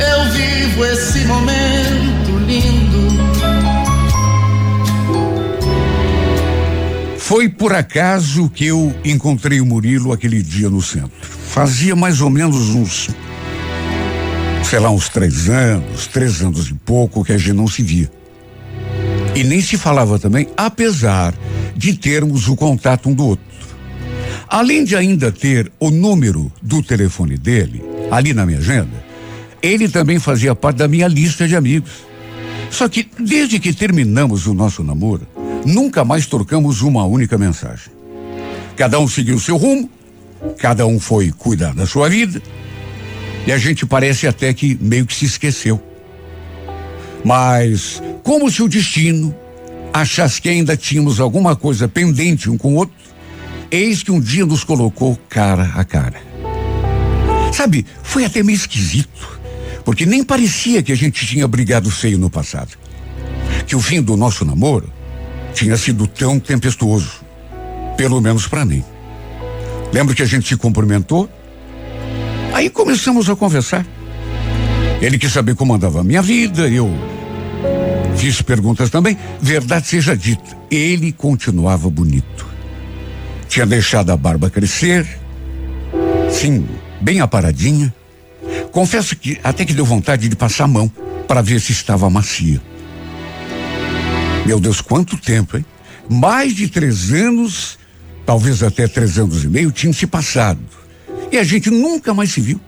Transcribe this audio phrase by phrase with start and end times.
[0.00, 2.90] eu vivo esse momento lindo.
[7.18, 11.12] Foi por acaso que eu encontrei o Murilo aquele dia no centro.
[11.22, 13.08] Fazia mais ou menos uns,
[14.64, 18.10] sei lá, uns três anos, três anos e pouco que a gente não se via.
[19.36, 21.32] E nem se falava também, apesar
[21.76, 23.44] de termos o contato um do outro.
[24.48, 27.80] Além de ainda ter o número do telefone dele,
[28.10, 29.09] ali na minha agenda,
[29.62, 31.90] ele também fazia parte da minha lista de amigos.
[32.70, 35.26] Só que desde que terminamos o nosso namoro,
[35.64, 37.92] nunca mais trocamos uma única mensagem.
[38.76, 39.90] Cada um seguiu seu rumo,
[40.58, 42.40] cada um foi cuidar da sua vida,
[43.46, 45.82] e a gente parece até que meio que se esqueceu.
[47.24, 49.34] Mas, como se o destino
[49.92, 52.94] achasse que ainda tínhamos alguma coisa pendente um com o outro,
[53.70, 56.20] Eis que um dia nos colocou cara a cara.
[57.52, 59.39] Sabe, foi até meio esquisito,
[59.84, 62.76] porque nem parecia que a gente tinha brigado feio no passado.
[63.66, 64.92] Que o fim do nosso namoro
[65.54, 67.22] tinha sido tão tempestuoso,
[67.96, 68.84] pelo menos para mim.
[69.92, 71.28] Lembro que a gente se cumprimentou,
[72.52, 73.84] aí começamos a conversar.
[75.00, 76.90] Ele quis saber como andava a minha vida, eu
[78.16, 79.16] fiz perguntas também.
[79.40, 82.46] Verdade seja dita, ele continuava bonito.
[83.48, 85.06] Tinha deixado a barba crescer,
[86.30, 86.66] sim,
[87.00, 87.92] bem aparadinha.
[88.72, 90.90] Confesso que até que deu vontade de passar a mão
[91.26, 92.60] para ver se estava macia.
[94.46, 95.64] Meu Deus, quanto tempo, hein?
[96.08, 97.78] Mais de três anos,
[98.24, 100.60] talvez até três anos e meio, tinham se passado.
[101.30, 102.60] E a gente nunca mais se viu.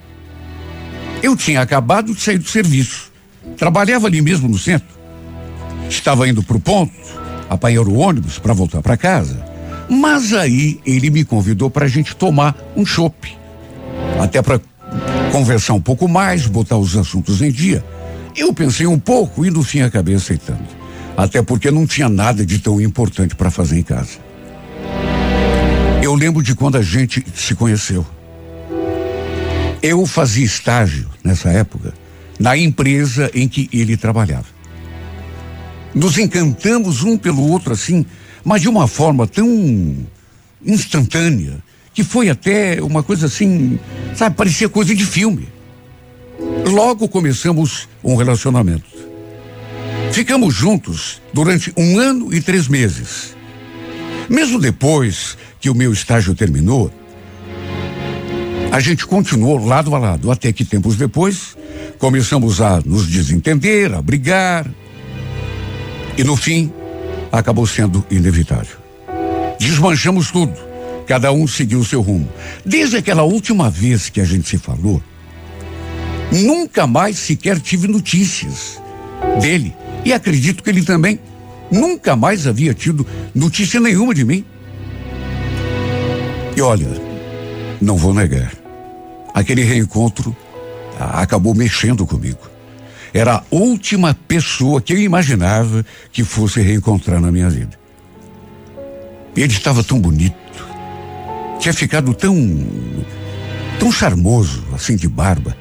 [1.21, 3.11] Eu tinha acabado de sair do serviço.
[3.57, 4.87] Trabalhava ali mesmo no centro.
[5.89, 6.93] Estava indo para o ponto,
[7.49, 9.43] apanhar o ônibus para voltar para casa.
[9.89, 13.37] Mas aí ele me convidou para a gente tomar um chopp.
[14.21, 14.59] Até para
[15.33, 17.83] conversar um pouco mais, botar os assuntos em dia.
[18.37, 20.61] Eu pensei um pouco e no fim acabei aceitando.
[21.17, 24.19] Até porque não tinha nada de tão importante para fazer em casa.
[26.03, 28.05] Eu lembro de quando a gente se conheceu.
[29.81, 31.95] Eu fazia estágio nessa época
[32.39, 34.45] na empresa em que ele trabalhava.
[35.95, 38.05] Nos encantamos um pelo outro assim,
[38.45, 39.97] mas de uma forma tão
[40.63, 41.57] instantânea
[41.93, 43.79] que foi até uma coisa assim,
[44.15, 45.47] sabe, parecia coisa de filme.
[46.65, 48.85] Logo começamos um relacionamento.
[50.11, 53.35] Ficamos juntos durante um ano e três meses.
[54.29, 56.91] Mesmo depois que o meu estágio terminou,
[58.71, 61.55] a gente continuou lado a lado, até que tempos depois
[61.99, 64.65] começamos a nos desentender, a brigar.
[66.17, 66.71] E no fim,
[67.31, 68.77] acabou sendo inevitável.
[69.59, 70.72] Desmanchamos tudo.
[71.07, 72.29] Cada um seguiu seu rumo.
[72.65, 75.01] Desde aquela última vez que a gente se falou,
[76.31, 78.81] nunca mais sequer tive notícias
[79.41, 79.75] dele.
[80.05, 81.19] E acredito que ele também
[81.71, 84.45] nunca mais havia tido notícia nenhuma de mim.
[86.55, 86.87] E olha,
[87.81, 88.53] não vou negar,
[89.33, 90.35] aquele reencontro
[90.99, 92.53] ah, acabou mexendo comigo.
[93.13, 97.77] Era a última pessoa que eu imaginava que fosse reencontrar na minha vida.
[99.35, 100.35] Ele estava tão bonito,
[101.63, 102.35] tinha ficado tão.
[103.79, 105.55] tão charmoso, assim de barba.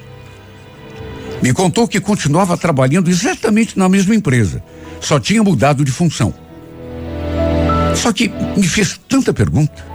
[1.40, 4.62] Me contou que continuava trabalhando exatamente na mesma empresa,
[5.00, 6.34] só tinha mudado de função.
[7.94, 9.92] Só que me fez tanta pergunta.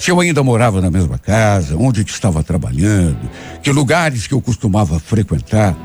[0.00, 3.28] Se eu ainda morava na mesma casa, onde eu estava trabalhando,
[3.62, 5.76] que lugares que eu costumava frequentar.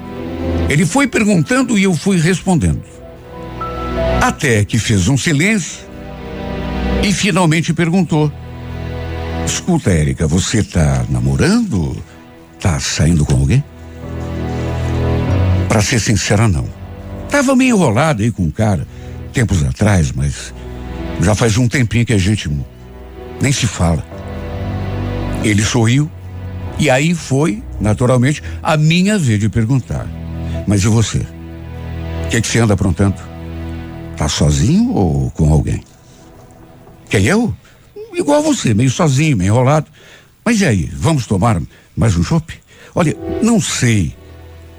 [0.70, 2.84] Ele foi perguntando e eu fui respondendo.
[4.22, 5.80] Até que fez um silêncio
[7.04, 8.32] e finalmente perguntou:
[9.50, 11.98] Escuta, Érica, você tá namorando?
[12.60, 13.64] Tá saindo com alguém?
[15.68, 16.70] Para ser sincera, não.
[17.32, 18.88] Tava meio enrolado aí com um cara
[19.34, 20.54] tempos atrás, mas
[21.20, 22.48] já faz um tempinho que a gente
[23.42, 24.06] nem se fala.
[25.44, 26.10] Ele sorriu
[26.78, 30.06] e aí foi, naturalmente, a minha vez de perguntar.
[30.68, 31.26] Mas e você?
[32.26, 33.16] O que, que você anda aprontando?
[34.16, 35.84] Tá sozinho ou com alguém?
[37.10, 37.52] Quem eu?
[38.14, 39.88] Igual você, meio sozinho, meio enrolado.
[40.44, 41.62] Mas e aí, vamos tomar
[41.96, 42.54] mais um chopp?
[42.96, 44.16] Olha, não sei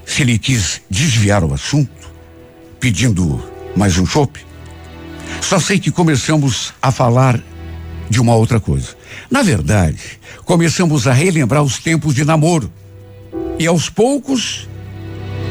[0.04, 2.10] se ele quis desviar o assunto
[2.80, 3.42] pedindo
[3.76, 4.40] mais um chope.
[5.40, 7.40] Só sei que começamos a falar
[8.08, 8.88] de uma outra coisa.
[9.30, 12.72] Na verdade, começamos a relembrar os tempos de namoro.
[13.58, 14.68] E aos poucos,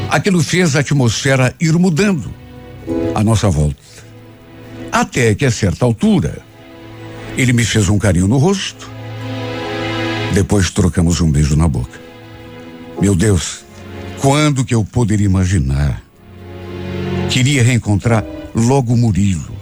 [0.09, 2.33] aquilo fez a atmosfera ir mudando
[3.15, 3.77] à nossa volta.
[4.91, 6.39] Até que a certa altura,
[7.41, 8.91] ele me fez um carinho no rosto.
[10.33, 11.97] Depois trocamos um beijo na boca.
[13.01, 13.63] Meu Deus,
[14.19, 16.03] quando que eu poderia imaginar?
[17.29, 19.57] Queria reencontrar logo Murilo.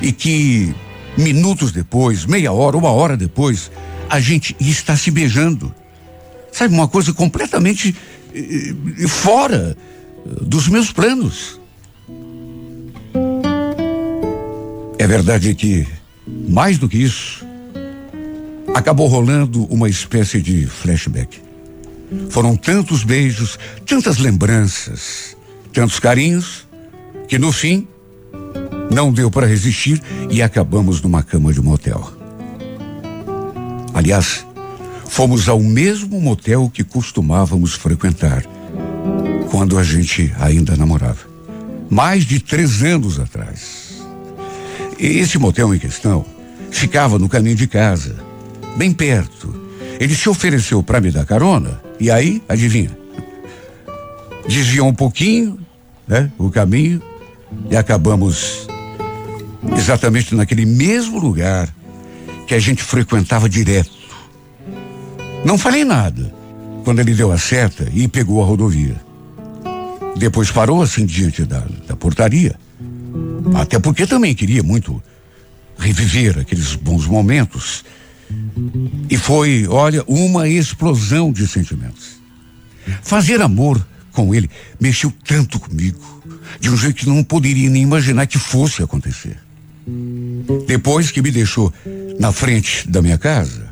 [0.00, 0.72] E que
[1.18, 3.68] minutos depois, meia hora, uma hora depois,
[4.08, 5.74] a gente está se beijando.
[6.52, 7.96] Sabe, uma coisa completamente
[8.32, 9.76] eh, fora
[10.24, 11.60] dos meus planos.
[14.98, 15.86] É verdade que,
[16.26, 17.44] mais do que isso,
[18.74, 21.40] acabou rolando uma espécie de flashback.
[22.30, 25.36] Foram tantos beijos, tantas lembranças,
[25.72, 26.66] tantos carinhos,
[27.28, 27.86] que no fim
[28.92, 30.00] não deu para resistir
[30.30, 32.12] e acabamos numa cama de motel.
[33.92, 34.46] Aliás,
[35.08, 38.44] fomos ao mesmo motel que costumávamos frequentar
[39.50, 41.20] quando a gente ainda namorava.
[41.88, 43.85] Mais de três anos atrás.
[44.98, 46.24] Esse motel em questão
[46.70, 48.16] ficava no caminho de casa,
[48.76, 49.54] bem perto.
[50.00, 52.96] Ele se ofereceu para me dar carona e aí, adivinha?
[54.48, 55.58] Desviou um pouquinho,
[56.06, 57.02] né, o caminho
[57.70, 58.66] e acabamos
[59.76, 61.68] exatamente naquele mesmo lugar
[62.46, 63.90] que a gente frequentava direto.
[65.44, 66.32] Não falei nada
[66.84, 68.96] quando ele deu a seta e pegou a rodovia.
[70.16, 72.56] Depois parou assim diante da, da portaria
[73.54, 75.02] até porque também queria muito
[75.78, 77.84] reviver aqueles bons momentos.
[79.08, 82.20] E foi, olha, uma explosão de sentimentos.
[83.02, 84.50] Fazer amor com ele
[84.80, 86.00] mexeu tanto comigo,
[86.58, 89.38] de um jeito que não poderia nem imaginar que fosse acontecer.
[90.66, 91.72] Depois que me deixou
[92.18, 93.66] na frente da minha casa,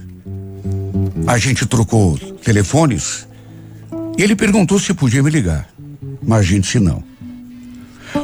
[1.27, 3.27] a gente trocou telefones
[4.17, 5.69] e ele perguntou se podia me ligar.
[6.43, 7.03] Gente disse não.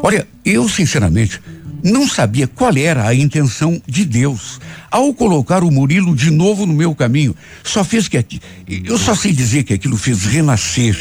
[0.03, 1.41] Olha, eu sinceramente
[1.83, 4.61] não sabia qual era a intenção de Deus
[4.91, 7.35] ao colocar o Murilo de novo no meu caminho.
[7.63, 10.97] Só fez que aqui, eu só sei dizer que aquilo fez renascer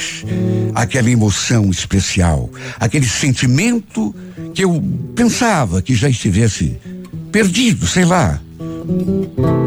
[0.73, 2.49] aquela emoção especial,
[2.79, 4.15] aquele sentimento
[4.53, 4.81] que eu
[5.15, 6.77] pensava que já estivesse
[7.31, 8.39] perdido, sei lá,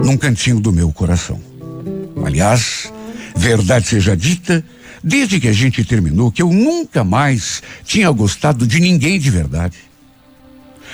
[0.04, 1.40] num cantinho do meu coração.
[2.24, 2.92] Aliás,
[3.36, 4.64] verdade seja dita,
[5.02, 9.76] Desde que a gente terminou, que eu nunca mais tinha gostado de ninguém de verdade.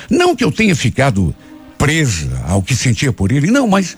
[0.08, 1.34] Não que eu tenha ficado
[1.76, 3.96] presa ao que sentia por ele, não, mas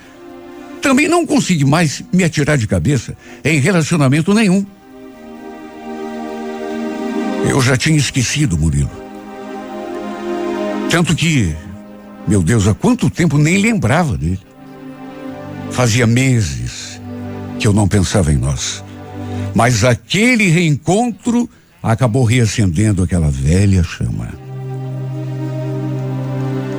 [0.82, 4.66] também não consegui mais me atirar de cabeça em relacionamento nenhum.
[7.48, 8.90] Eu já tinha esquecido Murilo.
[10.90, 11.54] Tanto que,
[12.26, 14.40] meu Deus, há quanto tempo nem lembrava dele.
[15.70, 17.00] Fazia meses
[17.58, 18.82] que eu não pensava em nós.
[19.54, 21.48] Mas aquele reencontro
[21.82, 24.28] acabou reacendendo aquela velha chama.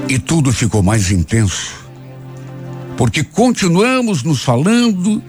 [0.07, 1.73] E tudo ficou mais intenso,
[2.97, 5.23] porque continuamos nos falando,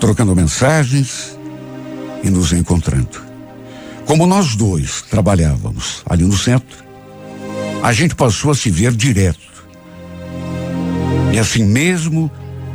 [0.00, 1.38] trocando mensagens
[2.22, 3.24] e nos encontrando.
[4.04, 6.84] Como nós dois trabalhávamos ali no centro,
[7.82, 9.38] a gente passou a se ver direto.
[11.32, 12.30] E assim mesmo,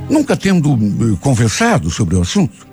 [0.09, 2.70] nunca tendo eh, conversado sobre o assunto,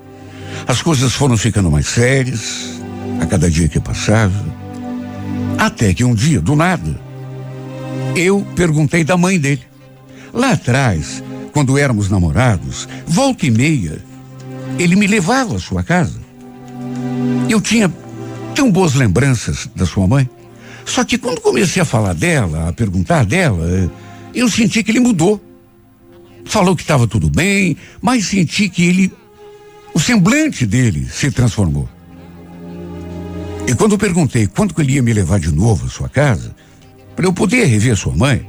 [0.67, 2.81] as coisas foram ficando mais sérias
[3.21, 4.45] a cada dia que passava.
[5.59, 7.01] Até que um dia, do nada,
[8.15, 9.63] eu perguntei da mãe dele.
[10.33, 11.23] Lá atrás,
[11.53, 13.99] quando éramos namorados, volta e meia,
[14.79, 16.21] ele me levava à sua casa.
[17.49, 17.93] Eu tinha
[18.55, 20.29] tão boas lembranças da sua mãe.
[20.85, 23.91] Só que quando comecei a falar dela, a perguntar dela,
[24.35, 25.43] eu senti que ele mudou.
[26.45, 29.13] Falou que estava tudo bem, mas senti que ele
[29.99, 31.89] o semblante dele se transformou.
[33.67, 36.55] E quando eu perguntei quando que ele ia me levar de novo à sua casa,
[37.17, 38.49] para eu poder rever sua mãe,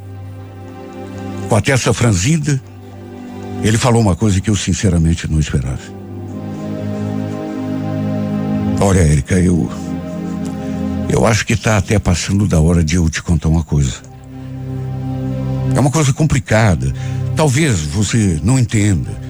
[1.50, 2.62] com a testa franzida,
[3.64, 5.82] ele falou uma coisa que eu sinceramente não esperava.
[8.80, 9.68] Olha, Érica, eu.
[11.10, 13.96] Eu acho que está até passando da hora de eu te contar uma coisa.
[15.76, 16.94] É uma coisa complicada.
[17.36, 19.29] Talvez você não entenda.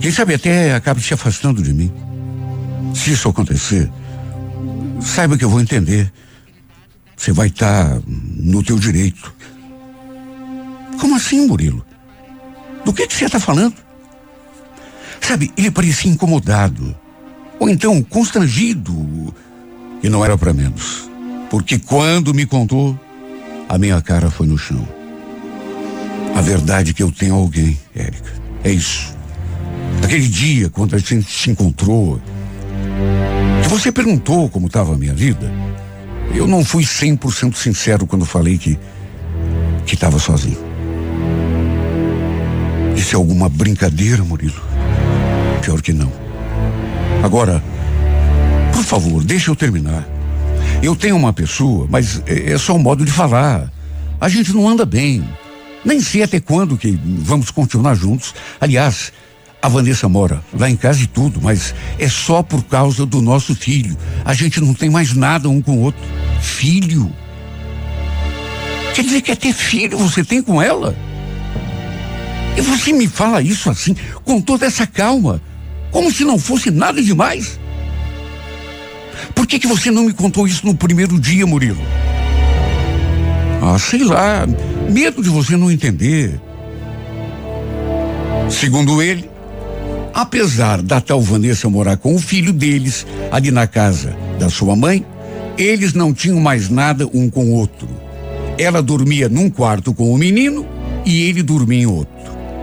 [0.00, 1.92] Quem sabe até acabe se afastando de mim.
[2.94, 3.90] Se isso acontecer,
[5.00, 6.10] saiba que eu vou entender.
[7.16, 9.34] Você vai estar tá no teu direito.
[11.00, 11.84] Como assim, Murilo?
[12.84, 13.74] Do que, que você está falando?
[15.20, 16.96] Sabe, ele parecia incomodado.
[17.58, 19.34] Ou então constrangido.
[20.02, 21.10] E não era para menos.
[21.50, 22.98] Porque quando me contou,
[23.68, 24.86] a minha cara foi no chão.
[26.36, 28.32] A verdade é que eu tenho alguém, Érica.
[28.62, 29.17] É isso.
[30.08, 32.18] Aquele dia, quando a gente se encontrou,
[33.62, 35.52] que você perguntou como estava a minha vida,
[36.34, 38.78] eu não fui 100% sincero quando falei que
[39.84, 40.56] que estava sozinho.
[42.96, 44.58] Isso é alguma brincadeira, Murilo?
[45.60, 46.10] Pior que não.
[47.22, 47.62] Agora,
[48.72, 50.08] por favor, deixa eu terminar.
[50.82, 53.70] Eu tenho uma pessoa, mas é, é só um modo de falar.
[54.18, 55.22] A gente não anda bem.
[55.84, 58.34] Nem sei até quando que vamos continuar juntos.
[58.58, 59.12] Aliás,
[59.60, 63.54] a Vanessa mora lá em casa e tudo, mas é só por causa do nosso
[63.54, 63.96] filho.
[64.24, 66.00] A gente não tem mais nada um com o outro.
[66.40, 67.12] Filho.
[68.94, 70.96] Quer dizer que até filho você tem com ela?
[72.56, 75.40] E você me fala isso assim, com toda essa calma,
[75.90, 77.58] como se não fosse nada demais.
[79.34, 81.80] Por que, que você não me contou isso no primeiro dia, Murilo?
[83.62, 84.46] Ah, sei lá,
[84.88, 86.40] medo de você não entender.
[88.50, 89.28] Segundo ele,
[90.14, 95.04] apesar da tal Vanessa morar com o filho deles ali na casa da sua mãe,
[95.56, 97.88] eles não tinham mais nada um com o outro.
[98.58, 100.66] Ela dormia num quarto com o menino
[101.04, 102.12] e ele dormia em outro.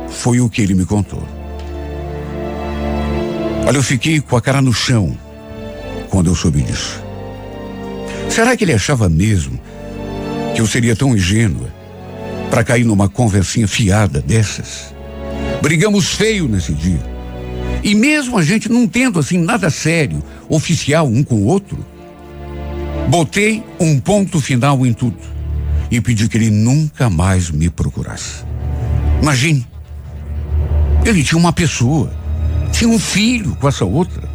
[0.10, 1.24] Foi o que ele me contou.
[3.66, 5.18] Olha, eu fiquei com a cara no chão
[6.10, 7.04] quando eu soube disso.
[8.30, 9.60] Será que ele achava mesmo
[10.54, 11.74] que eu seria tão ingênua
[12.50, 14.94] para cair numa conversinha fiada dessas?
[15.62, 17.14] Brigamos feio nesse dia.
[17.86, 21.86] E mesmo a gente não tendo assim nada sério, oficial um com o outro,
[23.08, 25.20] botei um ponto final em tudo
[25.92, 28.44] e pedi que ele nunca mais me procurasse.
[29.22, 29.68] Imagine,
[31.06, 32.12] ele tinha uma pessoa,
[32.72, 34.27] tinha um filho com essa outra.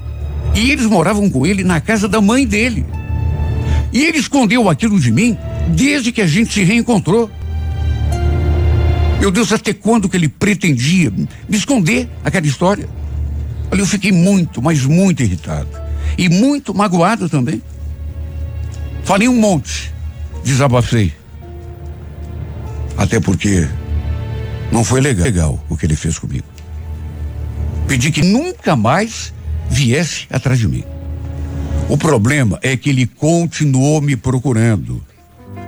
[0.54, 2.86] E eles moravam com ele na casa da mãe dele.
[3.92, 5.36] E ele escondeu aquilo de mim
[5.74, 7.28] desde que a gente se reencontrou.
[9.18, 11.26] Meu Deus, até quando que ele pretendia me
[11.56, 12.99] esconder aquela história?
[13.70, 15.68] Olha, eu fiquei muito, mas muito irritado.
[16.18, 17.62] E muito magoado também.
[19.04, 19.92] Falei um monte,
[20.44, 21.12] desabafei.
[22.96, 23.66] Até porque
[24.70, 26.44] não foi legal o que ele fez comigo.
[27.88, 29.32] Pedi que nunca mais
[29.68, 30.84] viesse atrás de mim.
[31.88, 35.02] O problema é que ele continuou me procurando.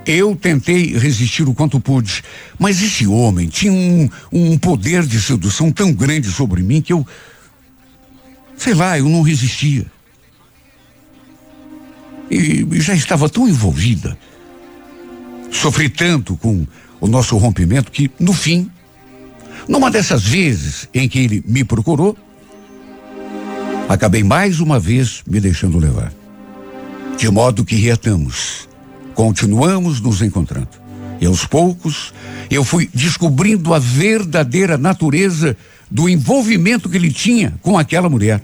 [0.06, 2.22] Eu tentei resistir o quanto pude,
[2.58, 7.06] mas esse homem tinha um, um poder de sedução tão grande sobre mim que eu.
[8.62, 9.86] Sei lá, eu não resistia.
[12.30, 14.16] E já estava tão envolvida,
[15.50, 16.64] sofri tanto com
[17.00, 18.70] o nosso rompimento que, no fim,
[19.66, 22.16] numa dessas vezes em que ele me procurou,
[23.88, 26.12] acabei mais uma vez me deixando levar.
[27.18, 28.68] De modo que reatamos,
[29.12, 30.80] continuamos nos encontrando.
[31.20, 32.14] E aos poucos
[32.48, 35.56] eu fui descobrindo a verdadeira natureza
[35.90, 38.40] do envolvimento que ele tinha com aquela mulher.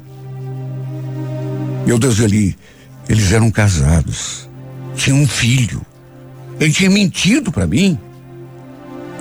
[1.88, 2.54] Meu Deus, ele,
[3.08, 4.46] eles eram casados,
[4.94, 5.80] tinham um filho.
[6.60, 7.98] Ele tinha mentido para mim.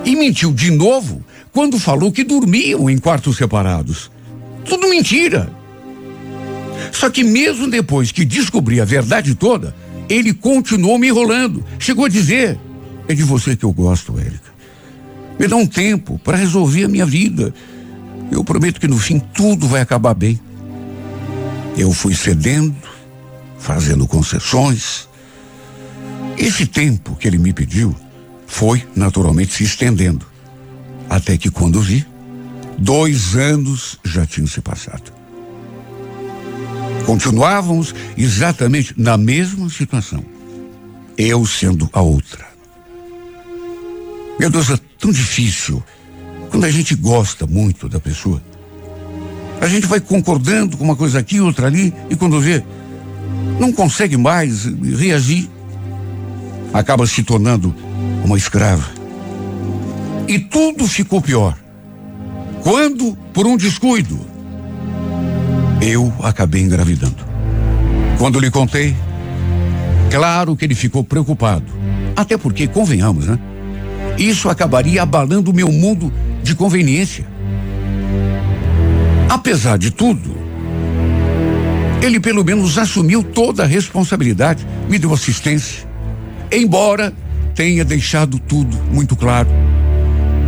[0.04, 4.12] E mentiu de novo quando falou que dormiam em quartos separados.
[4.66, 5.50] Tudo mentira.
[6.92, 9.74] Só que mesmo depois que descobri a verdade toda,
[10.10, 11.64] ele continuou me enrolando.
[11.80, 12.60] Chegou a dizer:
[13.08, 14.52] É de você que eu gosto, Érica.
[15.40, 17.54] Me dá um tempo para resolver a minha vida.
[18.30, 20.38] Eu prometo que no fim tudo vai acabar bem.
[21.78, 22.76] Eu fui cedendo,
[23.60, 25.08] fazendo concessões.
[26.38, 27.96] Esse tempo que ele me pediu
[28.48, 30.26] foi naturalmente se estendendo.
[31.08, 32.06] Até que quando vi,
[32.78, 35.14] dois anos já tinham se passado.
[37.06, 40.26] Continuávamos exatamente na mesma situação.
[41.18, 42.46] Eu sendo a outra.
[44.40, 45.84] Meu Deus, é tão difícil
[46.50, 48.42] quando a gente gosta muito da pessoa.
[49.60, 52.64] A gente vai concordando com uma coisa aqui, outra ali, e quando vê,
[53.60, 55.50] não consegue mais reagir.
[56.74, 57.74] Acaba se tornando
[58.24, 58.86] uma escrava.
[60.28, 61.58] E tudo ficou pior.
[62.62, 64.20] Quando, por um descuido,
[65.82, 67.26] eu acabei engravidando.
[68.18, 68.96] Quando lhe contei,
[70.12, 71.66] claro que ele ficou preocupado.
[72.16, 73.40] Até porque, convenhamos, né?
[74.18, 76.12] Isso acabaria abalando o meu mundo
[76.44, 77.26] de conveniência.
[79.30, 80.38] Apesar de tudo,
[82.02, 85.88] ele pelo menos assumiu toda a responsabilidade, me deu assistência.
[86.52, 87.14] Embora
[87.54, 89.50] tenha deixado tudo muito claro.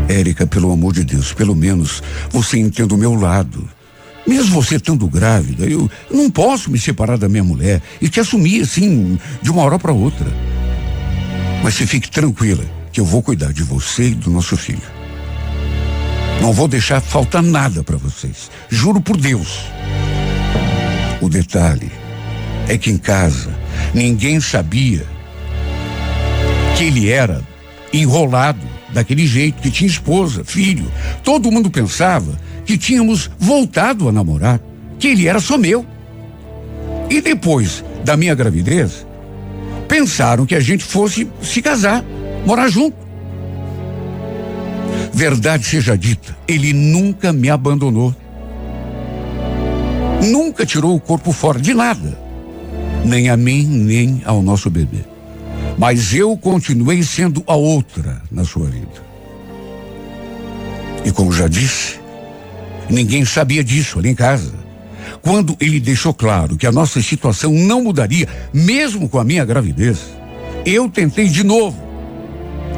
[0.08, 3.70] Érica, pelo amor de Deus, pelo menos você entenda o meu lado.
[4.26, 8.62] Mesmo você estando grávida, eu não posso me separar da minha mulher e te assumir
[8.62, 10.28] assim, de uma hora para outra.
[11.64, 14.99] Mas se fique tranquila que eu vou cuidar de você e do nosso filho.
[16.42, 18.50] Não vou deixar faltar nada para vocês.
[18.70, 19.66] Juro por Deus.
[21.22, 21.92] O detalhe
[22.68, 23.54] é que em casa
[23.94, 25.06] ninguém sabia
[26.78, 27.42] que ele era
[27.92, 30.90] enrolado daquele jeito, que tinha esposa, filho.
[31.24, 34.60] Todo mundo pensava que tínhamos voltado a namorar,
[34.98, 35.86] que ele era só meu.
[37.10, 39.06] E depois da minha gravidez,
[39.88, 42.04] pensaram que a gente fosse se casar,
[42.46, 43.09] morar junto.
[45.20, 48.16] Verdade seja dita, ele nunca me abandonou.
[50.26, 52.18] Nunca tirou o corpo fora de nada.
[53.04, 55.00] Nem a mim, nem ao nosso bebê.
[55.78, 59.04] Mas eu continuei sendo a outra na sua vida.
[61.04, 62.00] E como já disse,
[62.90, 64.54] ninguém sabia disso ali em casa.
[65.22, 70.00] Quando ele deixou claro que a nossa situação não mudaria, mesmo com a minha gravidez,
[70.66, 71.78] eu tentei de novo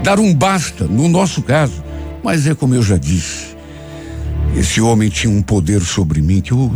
[0.02, 1.91] dar um basta no nosso caso.
[2.24, 3.56] Mas é como eu já disse,
[4.56, 6.72] esse homem tinha um poder sobre mim que eu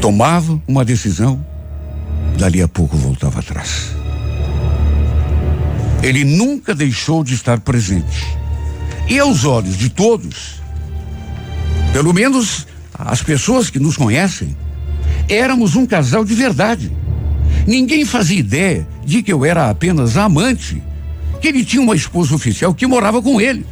[0.00, 1.44] tomava uma decisão,
[2.38, 3.94] dali a pouco voltava atrás.
[6.02, 8.26] Ele nunca deixou de estar presente.
[9.08, 10.60] E aos olhos de todos,
[11.92, 14.56] pelo menos as pessoas que nos conhecem,
[15.28, 16.90] éramos um casal de verdade.
[17.66, 20.82] Ninguém fazia ideia de que eu era apenas amante,
[21.44, 23.66] que ele tinha uma esposa oficial que morava com ele,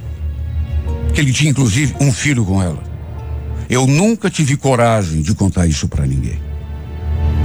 [1.15, 2.83] que ele tinha inclusive um filho com ela.
[3.67, 6.39] Eu nunca tive coragem de contar isso para ninguém.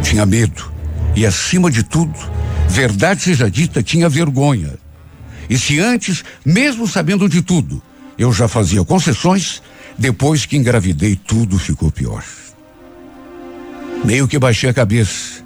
[0.03, 0.69] Tinha medo
[1.15, 2.13] e, acima de tudo,
[2.67, 4.73] verdade seja dita, tinha vergonha.
[5.49, 7.81] E se antes, mesmo sabendo de tudo,
[8.17, 9.63] eu já fazia concessões,
[9.97, 12.25] depois que engravidei, tudo ficou pior.
[14.03, 15.41] Meio que baixei a cabeça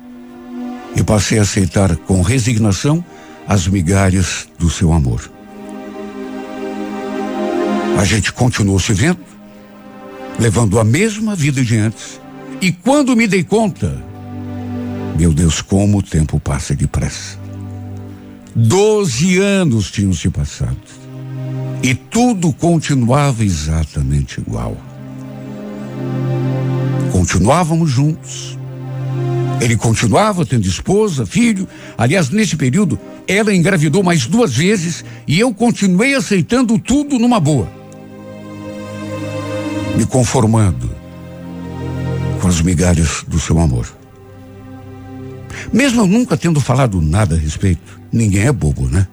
[0.95, 3.05] e passei a aceitar com resignação
[3.51, 5.29] as migalhas do seu amor.
[7.99, 9.19] A gente continuou se vendo,
[10.39, 12.21] levando a mesma vida de antes.
[12.61, 14.01] E quando me dei conta,
[15.17, 17.37] meu Deus, como o tempo passa depressa.
[18.55, 20.77] Doze anos tinham se passado.
[21.83, 24.77] E tudo continuava exatamente igual.
[27.11, 28.57] Continuávamos juntos.
[29.59, 31.67] Ele continuava tendo esposa, filho.
[31.97, 32.97] Aliás, nesse período,
[33.31, 37.67] ela engravidou mais duas vezes e eu continuei aceitando tudo numa boa.
[39.95, 40.89] Me conformando
[42.41, 43.87] com as migalhas do seu amor.
[45.71, 49.07] Mesmo eu nunca tendo falado nada a respeito, ninguém é bobo, né?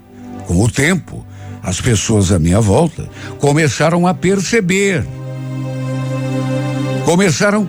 [0.47, 1.25] Com o tempo,
[1.63, 5.07] as pessoas à minha volta começaram a perceber.
[7.05, 7.69] Começaram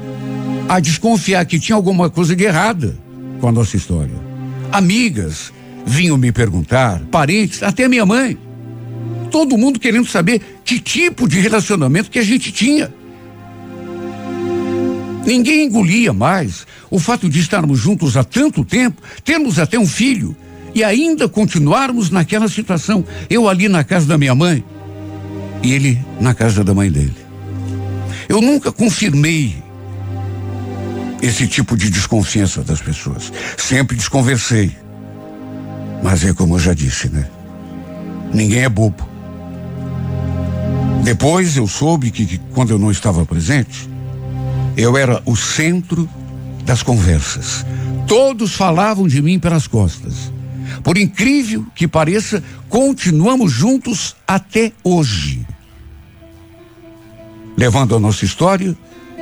[0.68, 2.98] a desconfiar que tinha alguma coisa de errada
[3.40, 4.16] com a nossa história.
[4.72, 5.52] Amigas
[5.90, 8.38] vinham me perguntar, parentes, até minha mãe.
[9.32, 12.94] Todo mundo querendo saber que tipo de relacionamento que a gente tinha.
[15.26, 20.36] Ninguém engolia mais o fato de estarmos juntos há tanto tempo, termos até um filho
[20.74, 23.04] e ainda continuarmos naquela situação.
[23.30, 24.64] Eu ali na casa da minha mãe
[25.64, 27.16] e ele na casa da mãe dele.
[28.28, 29.56] Eu nunca confirmei
[31.22, 33.34] esse tipo de desconfiança das pessoas.
[33.58, 34.89] Sempre desconversei.
[36.04, 37.28] Mas é como eu já disse, né?
[38.34, 39.08] Ninguém é bobo.
[41.04, 43.90] Depois eu soube que, que quando eu não estava presente,
[44.78, 46.10] eu era o centro
[46.64, 47.66] das conversas.
[48.08, 50.32] Todos falavam de mim pelas costas.
[50.84, 55.46] Por incrível que pareça, continuamos juntos até hoje.
[57.58, 58.78] Levando a nossa história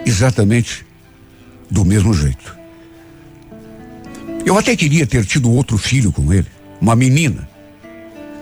[0.05, 0.85] exatamente
[1.69, 2.55] do mesmo jeito.
[4.45, 6.47] Eu até queria ter tido outro filho com ele,
[6.79, 7.47] uma menina.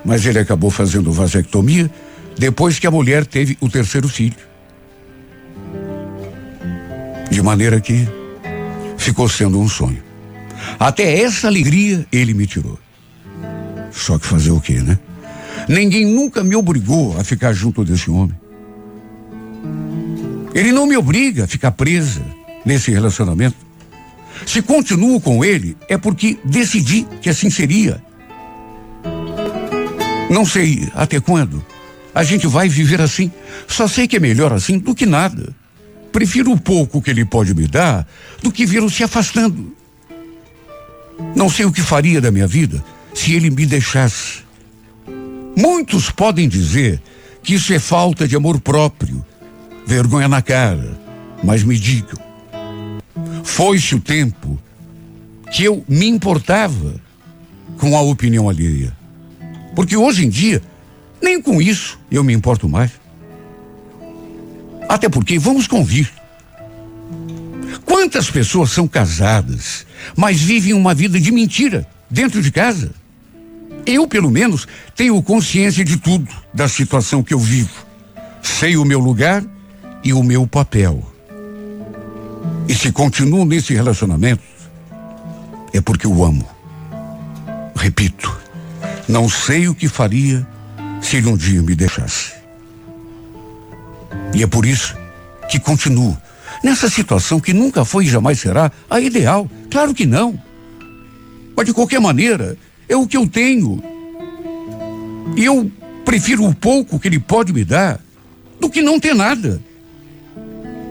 [0.03, 1.89] Mas ele acabou fazendo vasectomia
[2.37, 4.35] depois que a mulher teve o terceiro filho.
[7.29, 8.07] De maneira que
[8.97, 10.03] ficou sendo um sonho.
[10.79, 12.79] Até essa alegria ele me tirou.
[13.91, 14.99] Só que fazer o quê, né?
[15.67, 18.35] Ninguém nunca me obrigou a ficar junto desse homem.
[20.53, 22.21] Ele não me obriga a ficar presa
[22.65, 23.57] nesse relacionamento.
[24.45, 28.01] Se continuo com ele, é porque decidi que assim seria.
[30.35, 31.65] Não sei até quando
[32.13, 33.31] a gente vai viver assim.
[33.69, 35.55] Só sei que é melhor assim do que nada.
[36.11, 38.05] Prefiro o pouco que ele pode me dar
[38.43, 39.73] do que vê-lo se afastando.
[41.33, 44.43] Não sei o que faria da minha vida se ele me deixasse.
[45.55, 47.01] Muitos podem dizer
[47.41, 49.25] que isso é falta de amor próprio,
[49.87, 50.99] vergonha na cara,
[51.41, 52.19] mas me digam.
[53.41, 54.59] Foi-se o tempo
[55.49, 56.95] que eu me importava
[57.77, 59.04] com a opinião alheia.
[59.75, 60.61] Porque hoje em dia,
[61.21, 62.91] nem com isso eu me importo mais.
[64.87, 66.11] Até porque, vamos convir.
[67.85, 69.85] Quantas pessoas são casadas,
[70.15, 72.91] mas vivem uma vida de mentira dentro de casa?
[73.85, 77.85] Eu, pelo menos, tenho consciência de tudo, da situação que eu vivo.
[78.41, 79.43] Sei o meu lugar
[80.03, 81.03] e o meu papel.
[82.67, 84.43] E se continuo nesse relacionamento,
[85.73, 86.47] é porque eu amo.
[87.75, 88.35] Repito,
[89.07, 90.45] não sei o que faria
[91.01, 92.33] se ele um dia me deixasse.
[94.33, 94.95] E é por isso
[95.49, 96.17] que continuo
[96.63, 99.49] nessa situação que nunca foi e jamais será a ideal.
[99.69, 100.39] Claro que não.
[101.55, 102.57] Mas de qualquer maneira,
[102.89, 103.81] é o que eu tenho.
[105.37, 105.71] E eu
[106.03, 107.99] prefiro o pouco que ele pode me dar
[108.59, 109.61] do que não ter nada.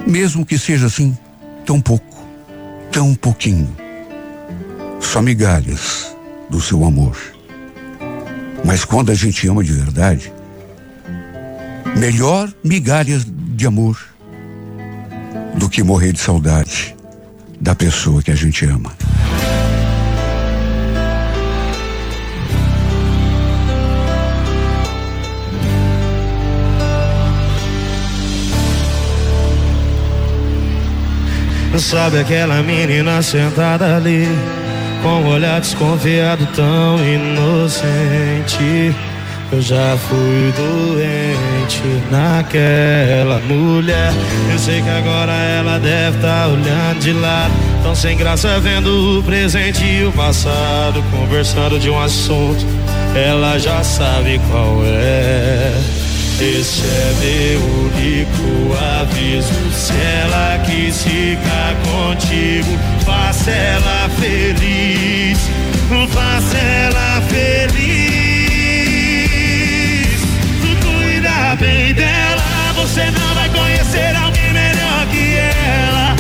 [0.07, 1.17] Mesmo que seja assim,
[1.65, 2.17] tão pouco,
[2.93, 3.75] tão pouquinho.
[5.01, 6.15] Só migalhas
[6.49, 7.17] do seu amor.
[8.65, 10.33] Mas quando a gente ama de verdade,
[11.97, 13.99] melhor migalhas de amor
[15.57, 16.97] do que morrer de saudade
[17.61, 18.93] da pessoa que a gente ama.
[31.95, 34.27] Sabe aquela menina sentada ali,
[35.05, 38.95] com um olhar desconfiado tão inocente.
[39.53, 44.13] Eu já fui doente naquela mulher.
[44.51, 47.53] Eu sei que agora ela deve estar tá olhando de lado.
[47.83, 51.05] Tão sem graça vendo o presente e o passado.
[51.11, 52.65] Conversando de um assunto,
[53.15, 55.71] ela já sabe qual é.
[56.41, 59.53] Esse é meu único aviso.
[59.71, 62.94] Se ela quis ficar contigo,
[63.45, 65.39] faça ela feliz.
[66.13, 67.75] Faça ela feliz.
[70.83, 72.43] Cuida bem dela,
[72.75, 76.17] você não vai conhecer alguém melhor que ela.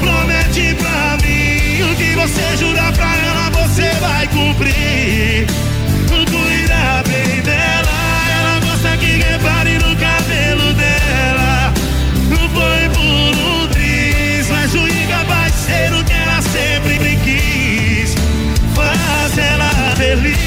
[0.00, 5.46] Promete pra mim o que você jura pra ela, você vai cumprir.
[6.08, 7.90] Cuida bem dela
[8.98, 11.72] que repare no cabelo dela.
[12.28, 15.99] Não foi por um triz, mas o incapaz ser o
[16.52, 18.14] sempre quis.
[18.74, 20.40] Faz ela feliz.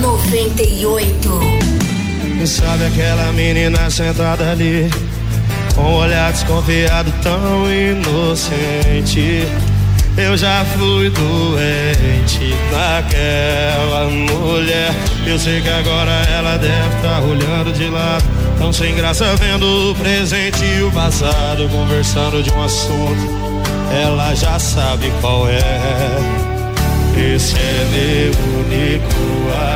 [0.00, 1.40] Noventa e oito.
[2.44, 4.88] Sabe aquela menina sentada ali?
[5.76, 9.46] com um olhar desconfiado tão inocente.
[10.16, 14.90] Eu já fui doente daquela mulher.
[15.26, 18.24] Eu sei que agora ela deve estar tá olhando de lado.
[18.58, 21.68] Tão sem graça vendo o presente e o passado.
[21.68, 25.60] Conversando de um assunto, ela já sabe qual é.
[27.34, 29.16] Esse é meu único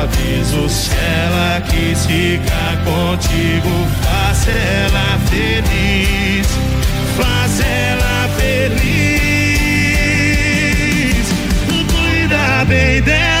[0.01, 0.67] aviso.
[0.67, 3.69] Se ela quis ficar contigo,
[4.01, 6.47] faça ela feliz.
[7.15, 9.30] Faça ela feliz.
[12.71, 13.40] baby.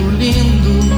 [0.21, 0.91] lindo.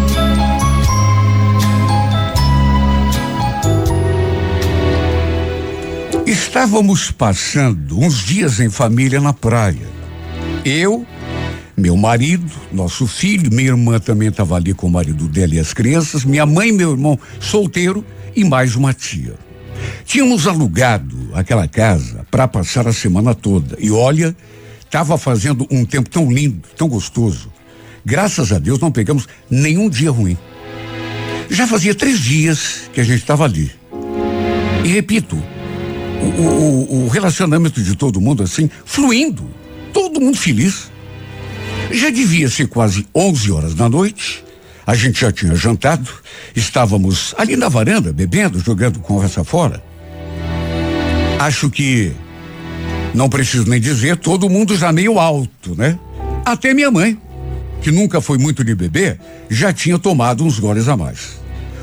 [6.26, 9.88] Estávamos passando uns dias em família na praia.
[10.66, 11.06] Eu,
[11.76, 15.74] meu marido, nosso filho, minha irmã também estava ali com o marido dela e as
[15.74, 18.06] crianças, minha mãe, meu irmão solteiro
[18.36, 19.36] e mais uma tia.
[20.06, 23.78] Tínhamos alugado aquela casa para passar a semana toda.
[23.80, 24.36] E olha,
[24.82, 27.50] estava fazendo um tempo tão lindo, tão gostoso.
[28.06, 30.38] Graças a Deus não pegamos nenhum dia ruim.
[31.50, 33.72] Já fazia três dias que a gente estava ali.
[34.84, 35.42] E repito,
[36.22, 39.48] o, o, o relacionamento de todo mundo assim, fluindo,
[39.94, 40.92] todo mundo feliz.
[41.92, 44.44] Já devia ser quase 11 horas da noite.
[44.86, 46.10] A gente já tinha jantado,
[46.56, 49.82] estávamos ali na varanda, bebendo, jogando conversa fora.
[51.40, 52.12] Acho que,
[53.14, 55.98] não preciso nem dizer, todo mundo já meio alto, né?
[56.46, 57.18] Até minha mãe,
[57.84, 59.20] que nunca foi muito de beber,
[59.50, 61.42] já tinha tomado uns goles a mais.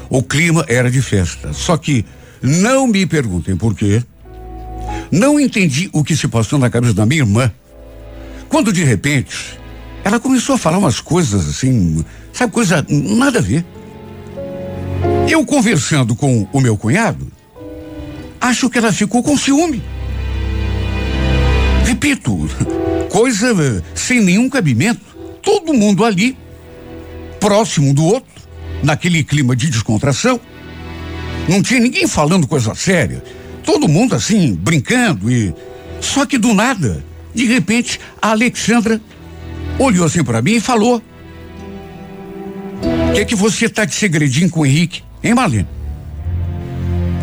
[0.08, 2.06] O clima era de festa, só que
[2.42, 4.02] não me perguntem por quê.
[5.12, 7.52] Não entendi o que se passou na cabeça da minha irmã.
[8.48, 9.60] Quando de repente
[10.02, 13.64] ela começou a falar umas coisas assim, sabe, coisa nada a ver.
[15.28, 17.30] Eu conversando com o meu cunhado,
[18.40, 19.82] acho que ela ficou com ciúme.
[21.84, 22.48] Repito,
[23.12, 25.09] coisa sem nenhum cabimento.
[25.42, 26.36] Todo mundo ali,
[27.38, 28.42] próximo do outro,
[28.82, 30.40] naquele clima de descontração.
[31.48, 33.22] Não tinha ninguém falando coisa séria.
[33.64, 35.54] Todo mundo assim, brincando e.
[36.00, 39.00] Só que do nada, de repente, a Alexandra
[39.78, 41.02] olhou assim para mim e falou:
[42.82, 45.68] O que é que você tá de segredinho com o Henrique, hein, Marlene?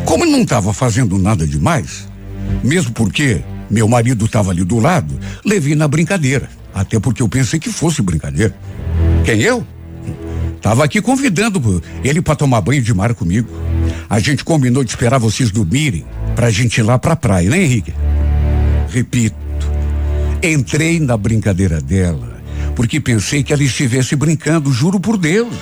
[0.05, 2.07] Como ele não estava fazendo nada demais,
[2.63, 6.49] mesmo porque meu marido estava ali do lado, levei na brincadeira.
[6.77, 8.55] Até porque eu pensei que fosse brincadeira.
[9.25, 9.65] Quem eu?
[10.61, 13.49] Tava aqui convidando ele para tomar banho de mar comigo.
[14.07, 17.93] A gente combinou de esperar vocês dormirem pra gente ir lá pra praia, né, Henrique?
[18.89, 19.35] Repito,
[20.43, 22.37] entrei na brincadeira dela
[22.75, 25.55] porque pensei que ela estivesse brincando, juro por Deus.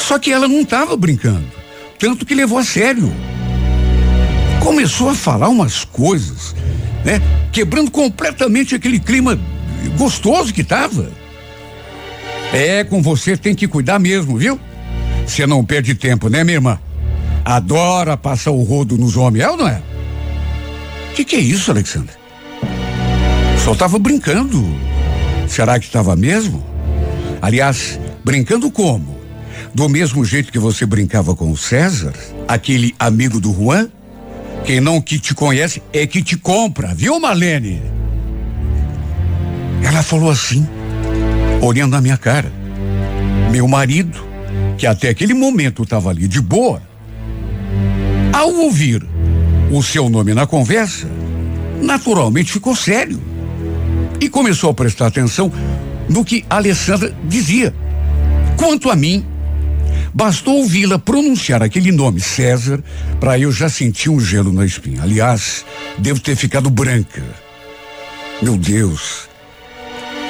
[0.00, 1.46] Só que ela não estava brincando,
[2.00, 3.12] tanto que levou a sério.
[4.60, 6.52] Começou a falar umas coisas,
[7.04, 7.20] né?
[7.50, 9.38] Quebrando completamente aquele clima
[9.96, 11.10] gostoso que estava.
[12.52, 14.60] É, com você tem que cuidar mesmo, viu?
[15.26, 16.78] Você não perde tempo, né, minha irmã?
[17.44, 19.82] Adora passar o rodo nos homens, é ou não é?
[21.14, 22.14] Que que é isso, Alexandre?
[23.64, 24.64] Só tava brincando.
[25.48, 26.64] Será que estava mesmo?
[27.40, 29.20] Aliás, brincando como?
[29.74, 32.12] Do mesmo jeito que você brincava com o César,
[32.46, 33.88] aquele amigo do Juan?
[34.64, 37.82] Quem não que te conhece é que te compra, viu, Marlene?
[39.84, 40.66] Ela falou assim,
[41.60, 42.52] olhando na minha cara.
[43.50, 44.24] Meu marido,
[44.78, 46.80] que até aquele momento estava ali de boa,
[48.32, 49.04] ao ouvir
[49.70, 51.08] o seu nome na conversa,
[51.82, 53.20] naturalmente ficou sério
[54.20, 55.52] e começou a prestar atenção
[56.08, 57.74] no que Alessandra dizia.
[58.56, 59.26] Quanto a mim,
[60.14, 62.82] bastou ouvi-la pronunciar aquele nome, César,
[63.18, 65.02] para eu já sentir um gelo na espinha.
[65.02, 65.64] Aliás,
[65.98, 67.22] devo ter ficado branca.
[68.42, 69.28] Meu Deus,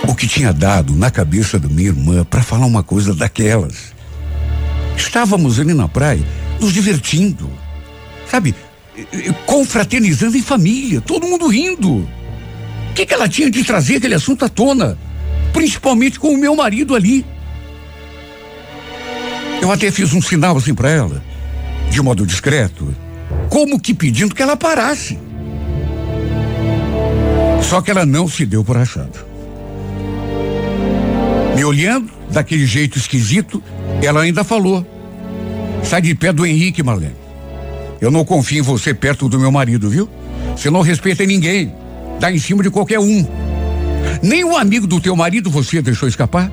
[0.06, 3.92] o que tinha dado na cabeça da minha irmã para falar uma coisa daquelas?
[4.96, 6.24] Estávamos ali na praia,
[6.60, 7.50] nos divertindo,
[8.30, 8.54] sabe?
[9.46, 12.08] Confraternizando em família, todo mundo rindo.
[12.90, 14.98] O que, que ela tinha de trazer aquele assunto à tona?
[15.52, 17.24] Principalmente com o meu marido ali.
[19.62, 21.22] Eu até fiz um sinal assim para ela,
[21.88, 22.94] de modo discreto,
[23.48, 25.18] como que pedindo que ela parasse.
[27.62, 29.24] Só que ela não se deu por achado.
[31.56, 33.62] Me olhando daquele jeito esquisito,
[34.02, 34.86] ela ainda falou:
[35.82, 37.16] Sai de pé do Henrique, Marlene.
[38.00, 40.10] Eu não confio em você perto do meu marido, viu?
[40.54, 41.72] Você não respeita ninguém
[42.22, 43.26] dá em cima de qualquer um.
[44.22, 46.52] Nem o amigo do teu marido você deixou escapar.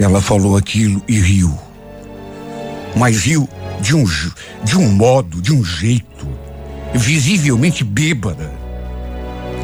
[0.00, 1.56] Ela falou aquilo e riu.
[2.96, 3.46] Mas riu
[3.82, 4.04] de um,
[4.64, 6.26] de um modo, de um jeito,
[6.94, 8.50] visivelmente bêbada.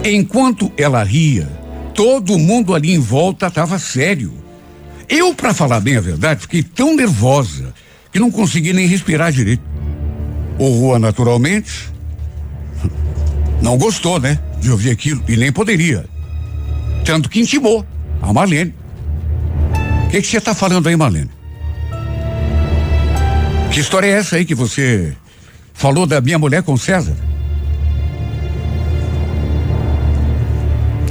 [0.05, 1.49] Enquanto ela ria,
[1.95, 4.35] todo mundo ali em volta estava sério.
[5.09, 7.73] Eu, para falar bem a verdade, fiquei tão nervosa
[8.13, 9.63] que não consegui nem respirar direito.
[10.59, 11.91] O Rua, naturalmente,
[13.63, 14.39] não gostou, né?
[14.61, 16.07] De ouvir aquilo e nem poderia.
[17.05, 17.87] Tanto que intimou
[18.21, 18.75] a Marlene.
[20.21, 21.31] Que você está falando aí, Marlene?
[23.71, 25.15] Que história é essa aí que você
[25.75, 27.15] falou da minha mulher com César?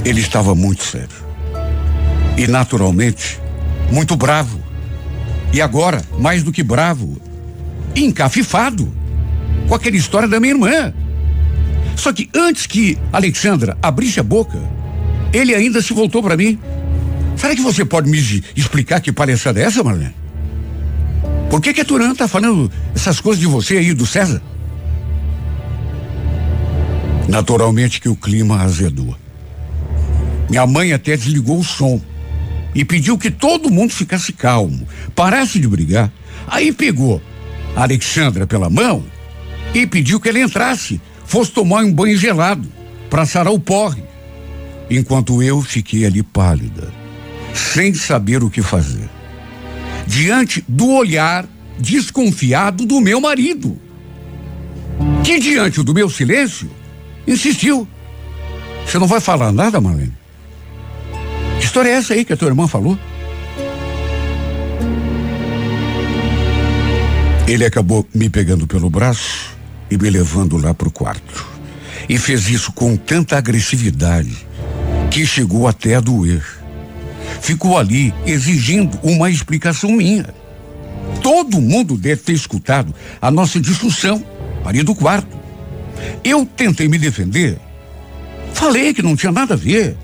[0.04, 1.08] Ele estava muito sério.
[2.36, 3.40] E naturalmente,
[3.92, 4.60] muito bravo.
[5.52, 7.16] E agora, mais do que bravo,
[7.94, 8.92] encafifado.
[9.68, 10.92] com aquela história da minha irmã.
[11.96, 14.58] Só que antes que Alexandra abrisse a boca,
[15.32, 16.58] ele ainda se voltou para mim.
[17.36, 18.18] Será que você pode me
[18.56, 20.14] explicar que palhaçada é essa, Marlene?
[21.50, 24.42] Por que que a Turan tá falando essas coisas de você aí, do César?
[27.28, 29.16] Naturalmente que o clima azedou.
[30.48, 32.00] Minha mãe até desligou o som
[32.74, 36.10] e pediu que todo mundo ficasse calmo, parasse de brigar.
[36.46, 37.20] Aí pegou
[37.74, 39.04] a Alexandra pela mão
[39.74, 42.66] e pediu que ela entrasse, fosse tomar um banho gelado
[43.10, 44.02] para sarar o porre.
[44.88, 46.92] Enquanto eu fiquei ali pálida,
[47.56, 49.08] sem saber o que fazer,
[50.06, 51.46] diante do olhar
[51.78, 53.78] desconfiado do meu marido,
[55.24, 56.70] que diante do meu silêncio
[57.26, 57.88] insistiu.
[58.84, 60.14] Você não vai falar nada, Marlene?
[61.58, 62.98] Que história é essa aí que a tua irmã falou?
[67.48, 69.56] Ele acabou me pegando pelo braço
[69.90, 71.46] e me levando lá para o quarto.
[72.08, 74.46] E fez isso com tanta agressividade
[75.10, 76.44] que chegou até a doer.
[77.40, 80.26] Ficou ali exigindo uma explicação minha.
[81.22, 84.22] Todo mundo deve ter escutado a nossa discussão
[84.64, 85.36] ali do quarto.
[86.22, 87.58] Eu tentei me defender.
[88.52, 89.96] Falei que não tinha nada a ver,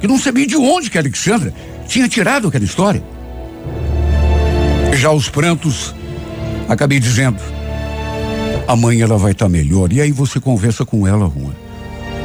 [0.00, 1.54] que não sabia de onde que a Alexandra
[1.86, 3.02] tinha tirado aquela história.
[4.94, 5.94] Já os prantos,
[6.68, 7.40] acabei dizendo,
[8.66, 9.92] amanhã ela vai estar tá melhor.
[9.92, 11.54] E aí você conversa com ela, Juan.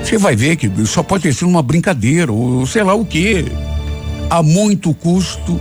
[0.04, 3.46] Você vai ver que só pode ter sido uma brincadeira, ou sei lá o quê.
[4.30, 5.60] A muito custo,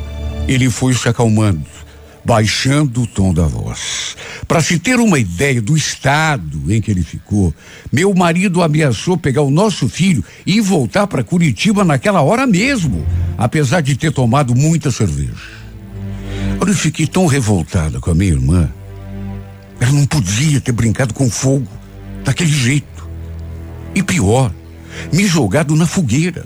[0.49, 1.77] ele foi se acalmando
[2.27, 4.17] baixando o tom da voz.
[4.49, 7.55] Para se ter uma ideia do estado em que ele ficou,
[7.93, 13.07] meu marido ameaçou pegar o nosso filho e voltar para Curitiba naquela hora mesmo,
[13.39, 15.35] apesar de ter tomado muita cerveja.
[16.61, 18.69] Eu fiquei tão revoltada com a minha irmã.
[19.79, 21.69] Ela não podia ter brincado com fogo
[22.25, 23.09] daquele jeito.
[23.95, 24.51] E pior,
[25.13, 26.45] me jogado na fogueira.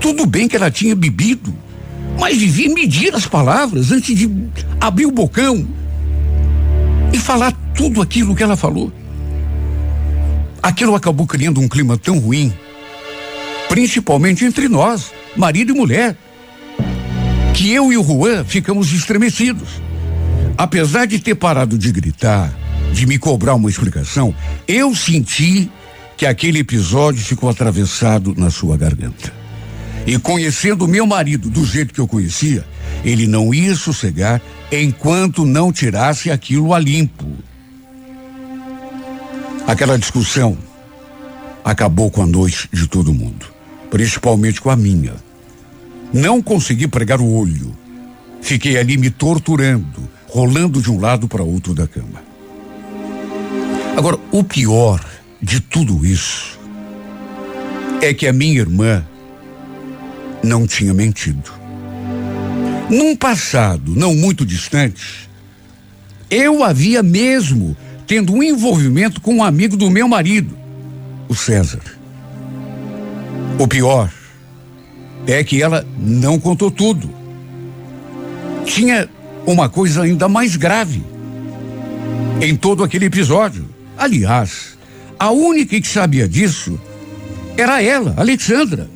[0.00, 1.54] Tudo bem que ela tinha bebido,
[2.18, 4.30] mas devia medir as palavras antes de
[4.80, 5.66] abrir o bocão
[7.12, 8.92] e falar tudo aquilo que ela falou.
[10.62, 12.52] Aquilo acabou criando um clima tão ruim,
[13.68, 16.16] principalmente entre nós, marido e mulher,
[17.54, 19.68] que eu e o Juan ficamos estremecidos.
[20.56, 22.52] Apesar de ter parado de gritar,
[22.92, 24.34] de me cobrar uma explicação,
[24.66, 25.70] eu senti
[26.16, 29.43] que aquele episódio ficou atravessado na sua garganta.
[30.06, 32.64] E conhecendo meu marido do jeito que eu conhecia,
[33.04, 34.40] ele não ia sossegar
[34.70, 37.26] enquanto não tirasse aquilo a limpo.
[39.66, 40.58] Aquela discussão
[41.64, 43.46] acabou com a noite de todo mundo,
[43.90, 45.14] principalmente com a minha.
[46.12, 47.74] Não consegui pregar o olho.
[48.42, 52.22] Fiquei ali me torturando, rolando de um lado para outro da cama.
[53.96, 55.02] Agora, o pior
[55.40, 56.58] de tudo isso
[58.02, 59.04] é que a minha irmã
[60.44, 61.50] não tinha mentido.
[62.90, 65.28] Num passado não muito distante,
[66.30, 67.76] eu havia mesmo
[68.06, 70.56] tendo um envolvimento com um amigo do meu marido,
[71.28, 71.80] o César.
[73.58, 74.12] O pior
[75.26, 77.08] é que ela não contou tudo.
[78.66, 79.08] Tinha
[79.46, 81.02] uma coisa ainda mais grave
[82.40, 83.68] em todo aquele episódio.
[83.96, 84.76] Aliás,
[85.18, 86.78] a única que sabia disso
[87.56, 88.90] era ela, Alexandra.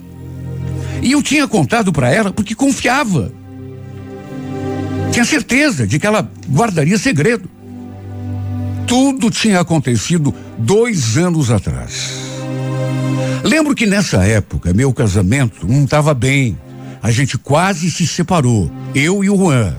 [1.02, 3.32] E eu tinha contado para ela porque confiava.
[5.12, 7.48] Tinha certeza de que ela guardaria segredo.
[8.86, 12.12] Tudo tinha acontecido dois anos atrás.
[13.44, 16.58] Lembro que nessa época meu casamento não estava bem.
[17.02, 19.74] A gente quase se separou, eu e o Juan.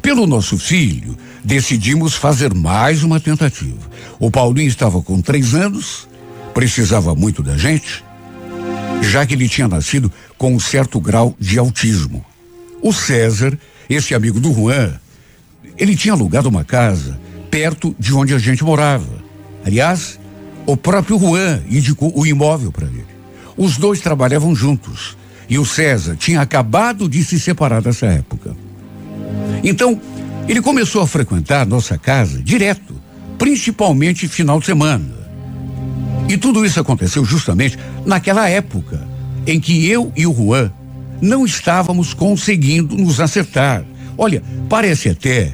[0.00, 3.78] Pelo nosso filho, decidimos fazer mais uma tentativa.
[4.18, 6.08] O Paulinho estava com três anos,
[6.54, 8.02] precisava muito da gente
[9.02, 12.24] já que ele tinha nascido com um certo grau de autismo.
[12.82, 14.92] O César, esse amigo do Juan,
[15.76, 17.18] ele tinha alugado uma casa
[17.50, 19.22] perto de onde a gente morava.
[19.64, 20.18] Aliás,
[20.66, 23.06] o próprio Juan indicou o imóvel para ele.
[23.56, 25.16] Os dois trabalhavam juntos
[25.48, 28.56] e o César tinha acabado de se separar dessa época.
[29.64, 30.00] Então,
[30.48, 32.94] ele começou a frequentar nossa casa direto,
[33.36, 35.19] principalmente final de semana.
[36.30, 37.76] E tudo isso aconteceu justamente
[38.06, 39.04] naquela época
[39.44, 40.70] em que eu e o Juan
[41.20, 43.84] não estávamos conseguindo nos acertar.
[44.16, 45.52] Olha, parece até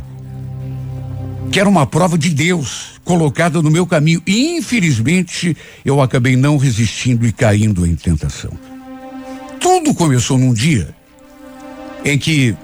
[1.51, 4.23] que era uma prova de Deus colocada no meu caminho.
[4.27, 8.53] E infelizmente eu acabei não resistindo e caindo em tentação.
[9.59, 10.95] Tudo começou num dia
[12.05, 12.55] em que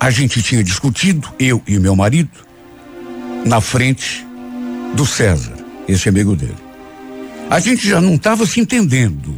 [0.00, 2.30] a gente tinha discutido, eu e meu marido,
[3.46, 4.26] na frente
[4.96, 5.54] do César.
[5.86, 6.69] esse amigo dele.
[7.50, 9.36] A gente já não estava se entendendo.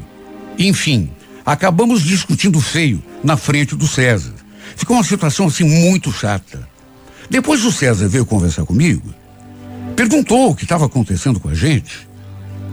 [0.58, 1.10] Enfim,
[1.46, 4.34] acabamos discutindo feio na frente do César.
[4.76, 6.68] Ficou uma situação assim muito chata.
[7.30, 9.14] Depois o César veio conversar comigo,
[9.96, 12.06] perguntou o que estava acontecendo com a gente,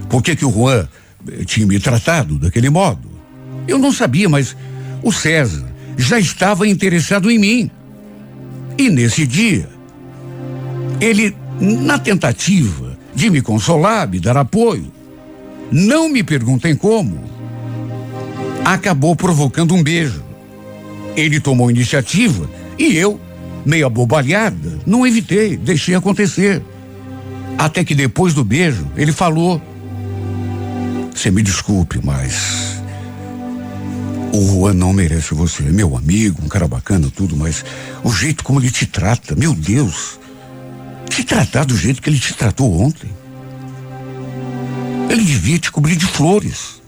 [0.09, 0.89] por que que o Juan
[1.29, 3.09] eh, tinha me tratado daquele modo.
[3.65, 4.57] Eu não sabia, mas
[5.01, 5.65] o César
[5.97, 7.71] já estava interessado em mim.
[8.77, 9.69] E nesse dia,
[10.99, 14.98] ele, na tentativa de me consolar, me dar apoio,
[15.71, 17.19] não me perguntem como,
[18.65, 20.23] acabou provocando um beijo.
[21.15, 23.19] Ele tomou iniciativa e eu,
[23.65, 26.61] meio abobalhada, não evitei, deixei acontecer.
[27.57, 29.61] Até que depois do beijo, ele falou:
[31.13, 32.79] Você me desculpe, mas.
[34.31, 35.63] O Juan não merece você.
[35.63, 37.65] É meu amigo, um cara bacana, tudo, mas
[38.03, 40.19] o jeito como ele te trata, meu Deus.
[41.09, 43.09] Te tratar do jeito que ele te tratou ontem.
[45.09, 46.79] Ele devia te cobrir de flores.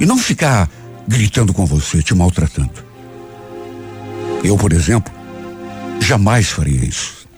[0.00, 0.68] E não ficar
[1.06, 2.82] gritando com você, te maltratando.
[4.42, 5.12] Eu, por exemplo,
[6.00, 7.28] jamais faria isso.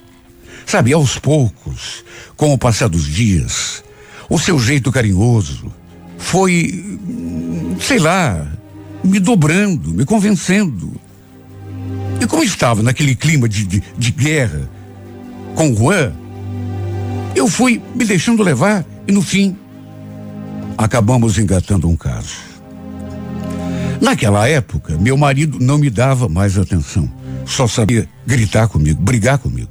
[0.64, 2.04] Sabe, aos poucos,
[2.36, 3.84] com o passar dos dias,
[4.28, 5.72] o seu jeito carinhoso
[6.18, 6.98] foi,
[7.80, 8.46] sei lá,
[9.04, 11.00] me dobrando, me convencendo.
[12.20, 14.68] E como estava naquele clima de, de, de guerra
[15.54, 16.12] com o Juan,
[17.34, 19.56] eu fui me deixando levar e no fim
[20.76, 22.36] acabamos engatando um caso.
[24.00, 27.10] Naquela época, meu marido não me dava mais atenção.
[27.46, 29.70] Só sabia gritar comigo, brigar comigo.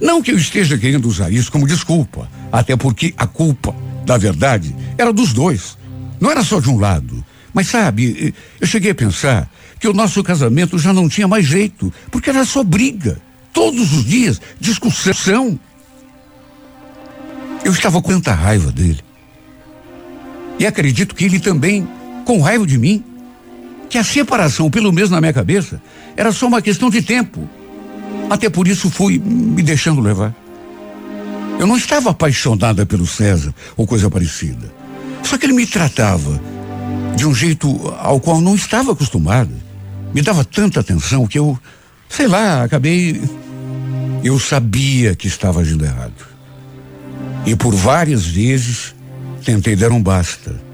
[0.00, 4.74] Não que eu esteja querendo usar isso como desculpa, até porque a culpa, da verdade,
[4.96, 5.76] era dos dois.
[6.20, 7.24] Não era só de um lado.
[7.52, 11.92] Mas sabe, eu cheguei a pensar que o nosso casamento já não tinha mais jeito,
[12.10, 13.20] porque era só briga.
[13.52, 15.58] Todos os dias, discussão.
[17.64, 19.05] Eu estava com tanta raiva dele.
[20.58, 21.86] E acredito que ele também,
[22.24, 23.04] com raiva de mim,
[23.88, 25.80] que a separação, pelo menos na minha cabeça,
[26.16, 27.48] era só uma questão de tempo.
[28.28, 30.34] Até por isso fui me deixando levar.
[31.58, 34.72] Eu não estava apaixonada pelo César ou coisa parecida.
[35.22, 36.40] Só que ele me tratava
[37.16, 39.54] de um jeito ao qual não estava acostumada.
[40.12, 41.58] Me dava tanta atenção que eu,
[42.08, 43.20] sei lá, acabei.
[44.22, 46.26] Eu sabia que estava agindo errado.
[47.44, 48.95] E por várias vezes
[49.46, 50.66] tentei dar um basta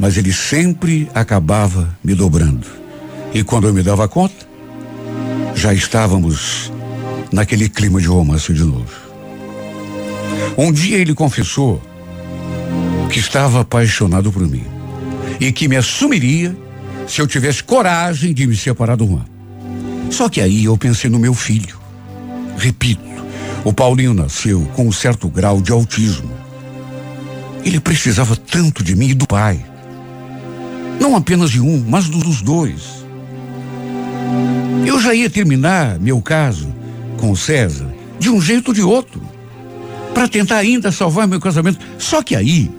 [0.00, 2.66] mas ele sempre acabava me dobrando.
[3.34, 4.48] E quando eu me dava conta,
[5.54, 6.72] já estávamos
[7.30, 8.90] naquele clima de romance de novo.
[10.56, 11.82] Um dia ele confessou
[13.10, 14.64] que estava apaixonado por mim
[15.38, 16.56] e que me assumiria
[17.06, 19.26] se eu tivesse coragem de me separar do Juan.
[20.10, 21.78] Só que aí eu pensei no meu filho.
[22.56, 23.02] Repito,
[23.64, 26.49] o Paulinho nasceu com um certo grau de autismo.
[27.64, 29.64] Ele precisava tanto de mim e do pai.
[31.00, 33.04] Não apenas de um, mas dos dois.
[34.86, 36.72] Eu já ia terminar meu caso
[37.18, 39.20] com o César de um jeito ou de outro,
[40.12, 41.78] para tentar ainda salvar meu casamento.
[41.98, 42.70] Só que aí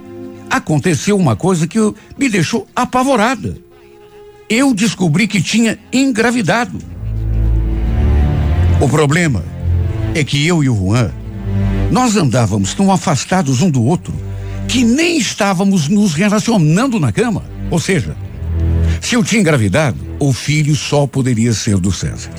[0.49, 1.79] aconteceu uma coisa que
[2.17, 3.57] me deixou apavorada.
[4.49, 6.77] Eu descobri que tinha engravidado.
[8.79, 9.43] O problema
[10.13, 11.11] é que eu e o Juan,
[11.91, 14.13] nós andávamos tão afastados um do outro
[14.71, 17.43] que nem estávamos nos relacionando na cama.
[17.69, 18.15] Ou seja,
[19.01, 22.31] se eu tinha engravidado, o filho só poderia ser do César.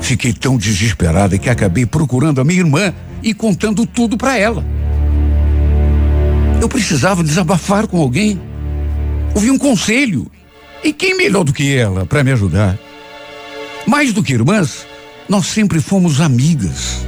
[0.00, 2.92] Fiquei tão desesperada que acabei procurando a minha irmã
[3.22, 4.66] e contando tudo para ela.
[6.60, 8.40] Eu precisava desabafar com alguém,
[9.32, 10.26] ouvir um conselho.
[10.82, 12.76] E quem melhor do que ela para me ajudar?
[13.86, 14.84] Mais do que irmãs,
[15.28, 17.06] nós sempre fomos amigas.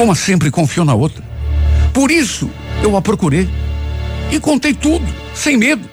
[0.00, 1.31] Uma sempre confiou na outra.
[1.92, 2.50] Por isso,
[2.82, 3.48] eu a procurei
[4.30, 5.88] e contei tudo sem medo.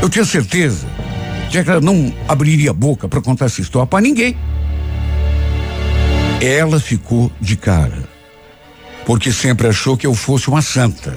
[0.00, 0.86] Eu tinha certeza
[1.50, 4.36] de que ela não abriria a boca para contar essa história para ninguém.
[6.40, 8.08] Ela ficou de cara,
[9.06, 11.16] porque sempre achou que eu fosse uma santa.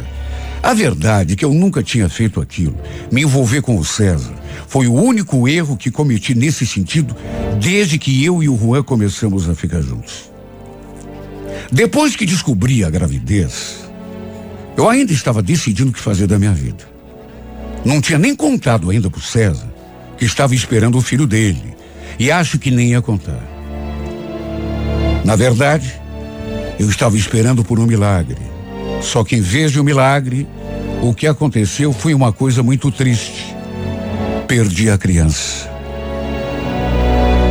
[0.63, 2.77] A verdade é que eu nunca tinha feito aquilo.
[3.11, 4.33] Me envolver com o César
[4.67, 7.15] foi o único erro que cometi nesse sentido
[7.59, 10.36] desde que eu e o Juan começamos a ficar juntos.
[11.71, 13.87] Depois que descobri a gravidez,
[14.77, 16.87] eu ainda estava decidindo o que fazer da minha vida.
[17.83, 19.67] Não tinha nem contado ainda para o César
[20.17, 21.75] que estava esperando o filho dele.
[22.17, 23.41] E acho que nem ia contar.
[25.23, 25.93] Na verdade,
[26.79, 28.41] eu estava esperando por um milagre.
[29.01, 30.47] Só que em vez de um milagre,
[31.01, 33.55] o que aconteceu foi uma coisa muito triste.
[34.47, 35.69] Perdi a criança.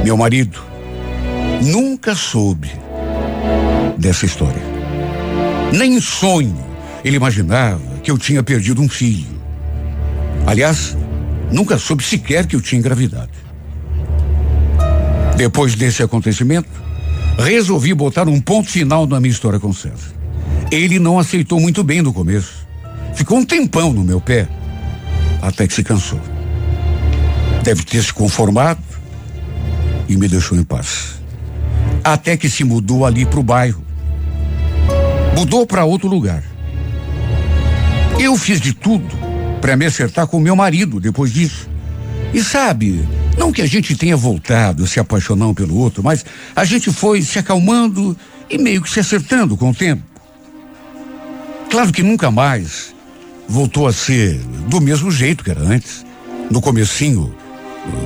[0.03, 0.61] Meu marido
[1.63, 2.86] nunca soube
[3.97, 4.63] dessa história.
[5.73, 6.57] Nem em sonho
[7.05, 9.37] ele imaginava que eu tinha perdido um filho.
[10.47, 10.97] Aliás,
[11.51, 13.31] nunca soube sequer que eu tinha engravidado.
[15.37, 16.69] Depois desse acontecimento,
[17.39, 20.15] resolvi botar um ponto final na minha história com César.
[20.71, 22.67] Ele não aceitou muito bem no começo.
[23.15, 24.49] Ficou um tempão no meu pé,
[25.41, 26.21] até que se cansou.
[27.63, 28.83] Deve ter se conformado
[30.09, 31.21] e me deixou em paz.
[32.03, 33.86] Até que se mudou ali para o bairro.
[35.37, 36.43] Mudou para outro lugar.
[38.19, 39.15] Eu fiz de tudo
[39.61, 41.69] para me acertar com meu marido depois disso.
[42.33, 43.07] E sabe,
[43.37, 46.25] não que a gente tenha voltado se apaixonar um pelo outro, mas
[46.55, 48.17] a gente foi se acalmando
[48.49, 50.03] e meio que se acertando com o tempo.
[51.71, 52.95] Claro que nunca mais
[53.47, 56.05] voltou a ser do mesmo jeito que era antes,
[56.51, 57.35] no comecinho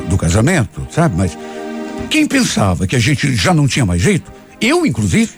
[0.09, 1.17] do casamento, sabe?
[1.17, 1.39] Mas
[2.11, 5.31] quem pensava que a gente já não tinha mais jeito, eu inclusive,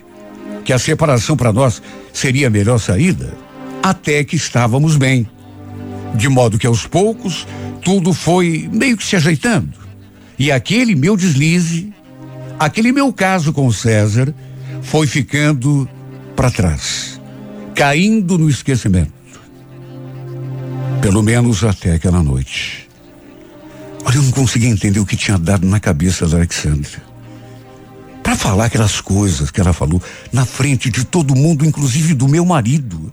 [0.64, 1.82] que a separação para nós
[2.12, 3.34] seria a melhor saída,
[3.82, 5.26] até que estávamos bem.
[6.14, 7.46] De modo que aos poucos
[7.82, 9.72] tudo foi meio que se ajeitando.
[10.38, 11.92] E aquele meu deslize,
[12.58, 14.34] aquele meu caso com César,
[14.82, 15.88] foi ficando
[16.34, 17.20] para trás,
[17.74, 19.12] caindo no esquecimento.
[21.00, 22.88] Pelo menos até aquela noite.
[24.04, 27.11] Olha, eu não conseguia entender o que tinha dado na cabeça da Alexandra.
[28.33, 30.03] Para falar aquelas coisas que ela falou
[30.33, 33.12] na frente de todo mundo, inclusive do meu marido.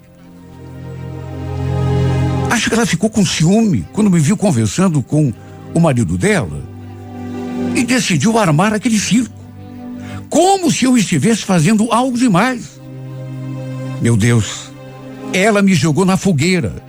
[2.50, 5.34] Acho que ela ficou com ciúme quando me viu conversando com
[5.74, 6.64] o marido dela
[7.76, 9.36] e decidiu armar aquele circo.
[10.30, 12.80] Como se eu estivesse fazendo algo demais.
[14.02, 14.72] Meu Deus,
[15.34, 16.82] ela me jogou na fogueira,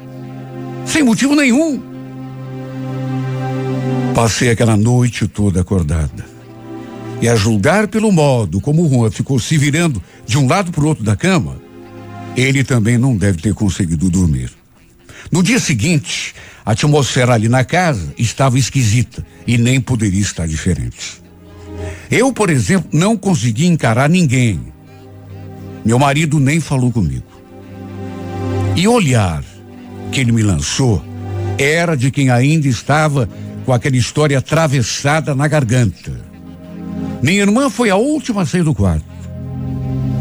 [0.87, 1.83] sem motivo nenhum.
[4.15, 6.40] Passei aquela noite toda acordada.
[7.21, 10.87] E a julgar pelo modo como Juan ficou se virando de um lado para o
[10.87, 11.61] outro da cama,
[12.37, 14.51] ele também não deve ter conseguido dormir.
[15.31, 21.21] No dia seguinte, a atmosfera ali na casa estava esquisita e nem poderia estar diferente.
[22.11, 24.61] Eu, por exemplo, não consegui encarar ninguém.
[25.85, 27.25] Meu marido nem falou comigo.
[28.77, 29.45] E o olhar
[30.11, 31.05] que ele me lançou
[31.59, 33.29] era de quem ainda estava
[33.65, 36.30] com aquela história atravessada na garganta.
[37.23, 39.05] Minha irmã foi a última a sair do quarto.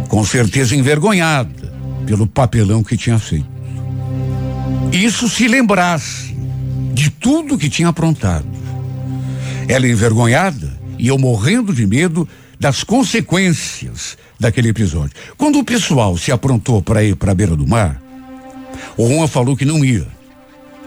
[0.07, 1.73] Com certeza envergonhada
[2.05, 3.47] pelo papelão que tinha feito.
[4.91, 6.35] Isso se lembrasse
[6.93, 8.47] de tudo que tinha aprontado.
[9.67, 12.27] Ela envergonhada e eu morrendo de medo
[12.59, 15.15] das consequências daquele episódio.
[15.37, 18.01] Quando o pessoal se aprontou para ir para a beira do mar,
[18.97, 20.07] o Juan falou que não ia,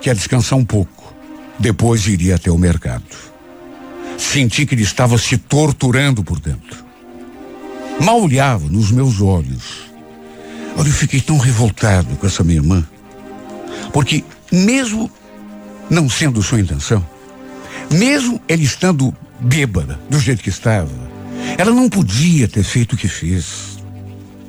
[0.00, 1.14] que ia descansar um pouco,
[1.58, 3.31] depois iria até o mercado.
[4.18, 6.84] Senti que ele estava se torturando por dentro.
[8.00, 9.90] Mal olhava nos meus olhos.
[10.76, 12.86] Olha, eu fiquei tão revoltado com essa minha irmã.
[13.92, 15.10] Porque, mesmo
[15.90, 17.06] não sendo sua intenção,
[17.90, 20.90] mesmo ele estando bêbada do jeito que estava,
[21.58, 23.78] ela não podia ter feito o que fez.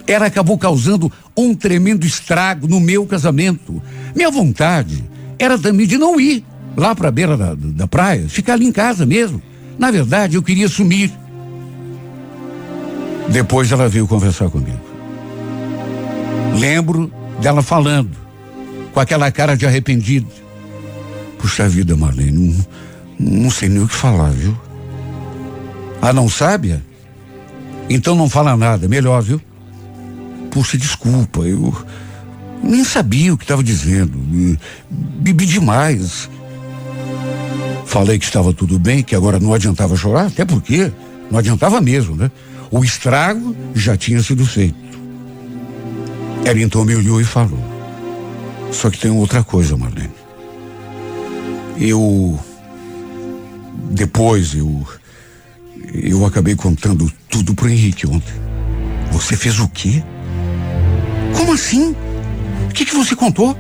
[0.08, 3.82] Ela acabou causando um tremendo estrago no meu casamento.
[4.16, 5.04] Minha vontade
[5.38, 6.46] era também de não ir
[6.76, 9.42] lá para a beira da, da praia, ficar ali em casa mesmo.
[9.78, 11.12] Na verdade, eu queria sumir.
[13.30, 14.82] Depois ela veio conversar comigo.
[16.60, 17.12] Lembro
[17.42, 18.12] dela falando,
[18.94, 20.28] com aquela cara de arrependida.
[21.40, 22.56] Puxa vida, Marlene,
[23.20, 24.58] não, não sei nem o que falar, viu?
[26.02, 26.82] Ah, não sabe?
[27.90, 29.42] Então não fala nada, melhor, viu?
[30.52, 31.74] Puxa, desculpa, eu
[32.62, 34.18] nem sabia o que estava dizendo.
[34.90, 36.30] Bebi demais.
[37.86, 40.92] Falei que estava tudo bem, que agora não adiantava chorar, até porque
[41.30, 42.32] não adiantava mesmo, né?
[42.72, 44.76] O estrago já tinha sido feito.
[46.46, 47.60] Ela então me olhou e falou:
[48.72, 50.12] Só que tem outra coisa, Marlene.
[51.80, 52.40] Eu.
[53.92, 54.88] Depois eu.
[55.94, 58.34] Eu acabei contando tudo pro Henrique ontem.
[59.12, 60.04] Você fez o quê?
[61.38, 61.96] Como assim?
[62.70, 63.56] O que, que você contou?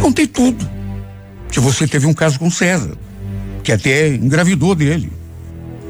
[0.00, 0.77] Contei tudo
[1.58, 2.96] você teve um caso com César,
[3.62, 5.12] que até engravidou dele,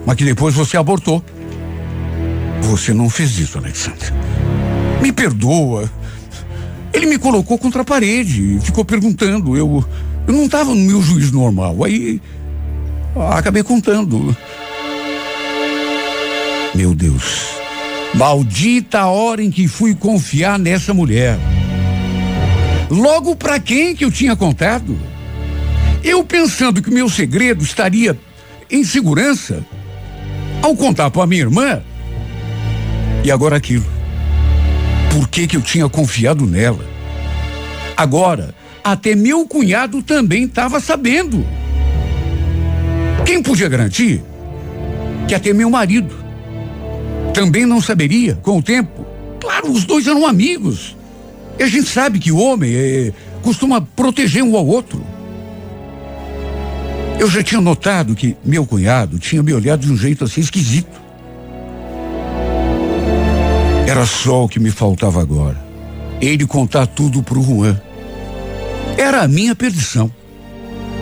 [0.07, 1.23] mas que depois você abortou.
[2.63, 4.13] Você não fez isso, Alexandre.
[5.01, 5.91] Me perdoa.
[6.93, 9.57] Ele me colocou contra a parede e ficou perguntando.
[9.57, 9.85] Eu,
[10.27, 11.85] eu não estava no meu juízo normal.
[11.85, 12.21] Aí
[13.31, 14.37] acabei contando.
[16.75, 17.49] Meu Deus.
[18.15, 21.39] Maldita a hora em que fui confiar nessa mulher.
[22.91, 24.99] Logo para quem que eu tinha contado?
[26.09, 28.19] Eu pensando que meu segredo estaria
[28.71, 29.63] em segurança,
[30.63, 31.83] ao contar para minha irmã,
[33.23, 33.85] e agora aquilo.
[35.13, 36.83] por que, que eu tinha confiado nela.
[37.95, 41.47] Agora, até meu cunhado também estava sabendo.
[43.27, 44.23] Quem podia garantir
[45.29, 46.17] que até meu marido
[47.35, 49.07] também não saberia com o tempo?
[49.41, 50.97] Claro, os dois eram amigos.
[51.59, 55.18] E a gente sabe que o homem é, costuma proteger um ao outro.
[57.19, 61.01] Eu já tinha notado que meu cunhado tinha me olhado de um jeito assim esquisito.
[63.89, 65.59] Era só o que me faltava agora.
[66.21, 67.81] Ele contar tudo pro Juan.
[68.97, 70.13] Era a minha perdição.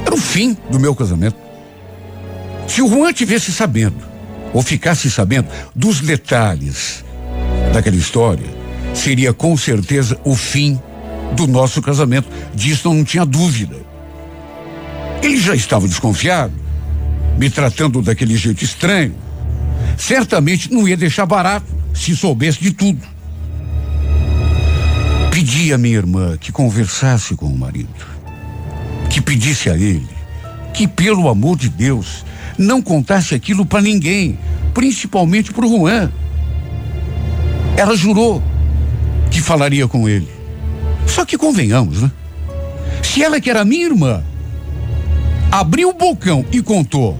[0.06, 1.36] Era o fim do meu casamento.
[2.66, 3.98] Se o Juan tivesse sabendo,
[4.54, 7.04] ou ficasse sabendo dos detalhes
[7.74, 8.46] daquela história,
[8.94, 10.80] seria com certeza o fim
[11.34, 12.28] do nosso casamento.
[12.54, 13.76] Disso não tinha dúvida.
[15.22, 16.52] Ele já estava desconfiado,
[17.38, 19.14] me tratando daquele jeito estranho.
[19.96, 23.00] Certamente não ia deixar barato se soubesse de tudo.
[25.30, 28.06] Pedi a minha irmã que conversasse com o marido,
[29.10, 30.16] que pedisse a ele
[30.76, 32.24] que, pelo amor de Deus,
[32.58, 34.38] não contasse aquilo para ninguém,
[34.74, 36.12] principalmente para o Juan.
[37.78, 38.42] Ela jurou
[39.30, 40.28] que falaria com ele.
[41.06, 42.10] Só que convenhamos, né?
[43.02, 44.22] Se ela que era minha irmã
[45.58, 47.18] abriu o bocão e contou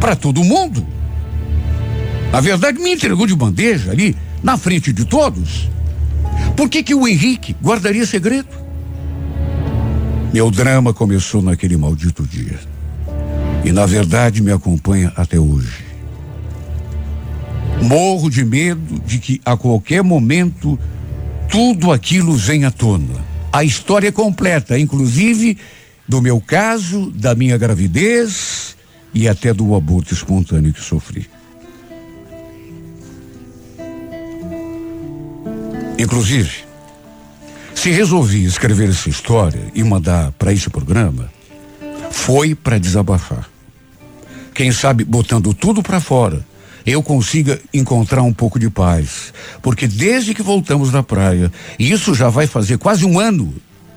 [0.00, 0.84] para todo mundo,
[2.32, 5.68] na verdade me entregou de bandeja ali na frente de todos.
[6.56, 8.48] Por que que o Henrique guardaria segredo?
[10.32, 12.58] Meu drama começou naquele maldito dia.
[13.64, 15.84] E na verdade me acompanha até hoje.
[17.80, 20.76] Morro de medo de que a qualquer momento
[21.48, 23.24] tudo aquilo venha à tona.
[23.52, 25.56] A história completa, inclusive
[26.08, 28.74] do meu caso, da minha gravidez
[29.12, 31.28] e até do aborto espontâneo que sofri.
[35.98, 36.50] Inclusive,
[37.74, 41.30] se resolvi escrever essa história e mandar para esse programa,
[42.10, 43.48] foi para desabafar.
[44.54, 46.44] Quem sabe botando tudo para fora,
[46.86, 52.14] eu consiga encontrar um pouco de paz, porque desde que voltamos da praia, e isso
[52.14, 53.54] já vai fazer quase um ano,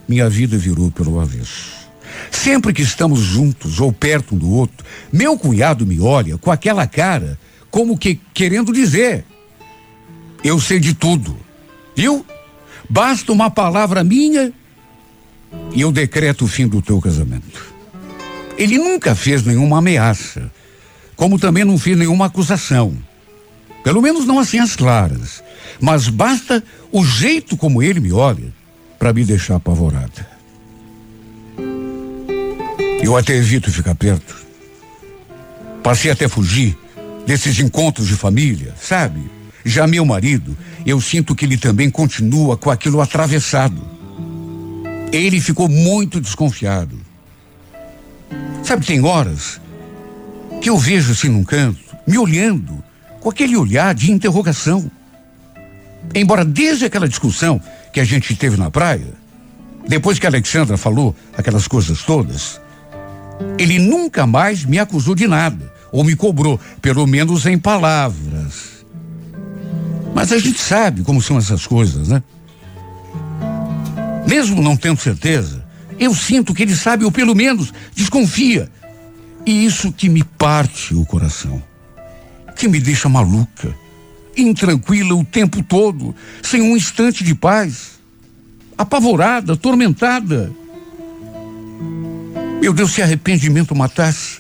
[0.08, 1.81] minha vida virou pelo avesso.
[2.30, 6.88] Sempre que estamos juntos ou perto um do outro, meu cunhado me olha com aquela
[6.88, 7.38] cara,
[7.70, 9.26] como que querendo dizer:
[10.44, 11.38] Eu sei de tudo,
[11.96, 12.26] viu?
[12.90, 14.52] Basta uma palavra minha
[15.74, 17.72] e eu decreto o fim do teu casamento.
[18.58, 20.52] Ele nunca fez nenhuma ameaça,
[21.16, 22.96] como também não fez nenhuma acusação.
[23.84, 25.44] Pelo menos não assim as claras.
[25.80, 28.54] Mas basta o jeito como ele me olha
[29.00, 30.31] para me deixar apavorada.
[33.04, 34.36] Eu até evito ficar perto.
[35.82, 36.78] Passei até fugir
[37.26, 39.22] desses encontros de família, sabe?
[39.66, 43.82] Já meu marido, eu sinto que ele também continua com aquilo atravessado.
[45.12, 47.00] Ele ficou muito desconfiado.
[48.64, 49.60] Sabe, tem horas
[50.62, 52.84] que eu vejo assim num canto, me olhando,
[53.20, 54.90] com aquele olhar de interrogação.
[56.14, 59.14] Embora desde aquela discussão que a gente teve na praia,
[59.88, 62.62] depois que a Alexandra falou aquelas coisas todas,
[63.58, 68.86] ele nunca mais me acusou de nada, ou me cobrou, pelo menos em palavras.
[70.14, 72.24] Mas a gente sabe como são essas coisas, né?
[74.28, 75.64] Mesmo não tendo certeza,
[76.00, 78.70] eu sinto que ele sabe, ou pelo menos desconfia.
[79.46, 81.62] E isso que me parte o coração,
[82.56, 83.76] que me deixa maluca,
[84.38, 88.00] intranquila o tempo todo, sem um instante de paz,
[88.78, 90.52] apavorada, atormentada.
[92.62, 94.40] Meu Deus, se arrependimento matasse.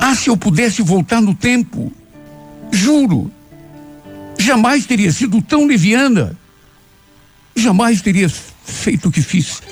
[0.00, 1.92] Ah, se eu pudesse voltar no tempo,
[2.72, 3.30] juro,
[4.36, 6.36] jamais teria sido tão leviana,
[7.54, 9.62] jamais teria feito o que fiz.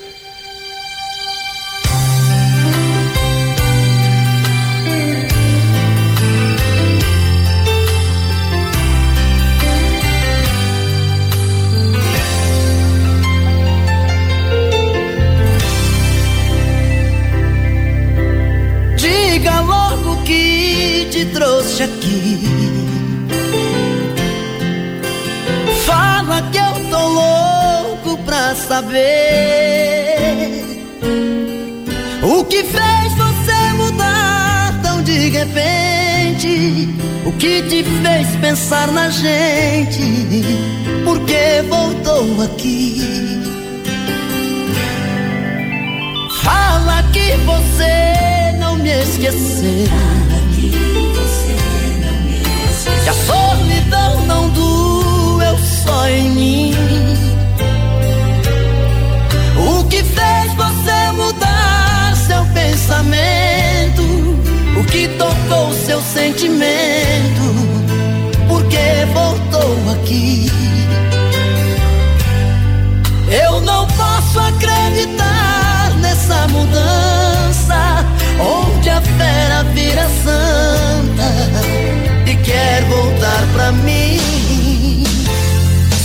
[28.73, 30.65] Saber
[32.23, 36.89] o que fez você mudar tão de repente.
[37.27, 40.01] O que te fez pensar na gente?
[41.05, 43.43] Por que voltou aqui?
[46.43, 49.89] Fala que você não me esqueceu
[53.05, 57.22] que a solidão não doeu só em mim.
[59.65, 64.03] O que fez você mudar seu pensamento?
[64.81, 67.55] O que tocou seu sentimento?
[68.49, 70.51] Por que voltou aqui?
[73.31, 78.05] Eu não posso acreditar nessa mudança
[78.41, 85.05] onde a fera vira santa e quer voltar pra mim.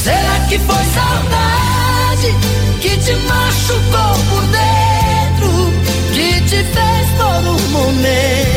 [0.04, 2.67] Será que foi saudade
[3.08, 5.72] te machucou por dentro,
[6.14, 8.57] que te fez por um momento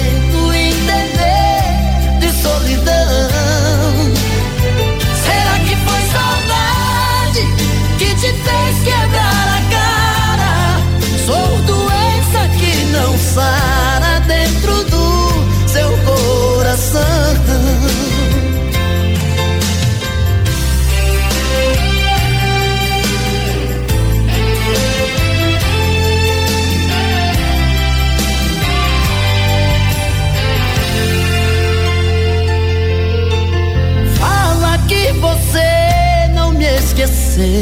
[37.01, 37.61] esqueceu.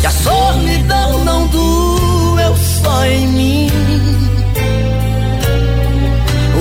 [0.00, 3.70] Que a solidão não doeu só em mim.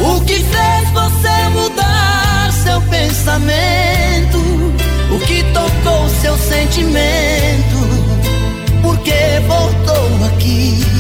[0.03, 4.38] O que fez você mudar seu pensamento?
[5.12, 7.78] O que tocou seu sentimento?
[8.82, 10.91] Por que voltou aqui?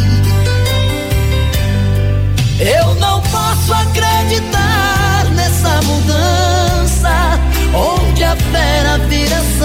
[9.31, 9.60] Fera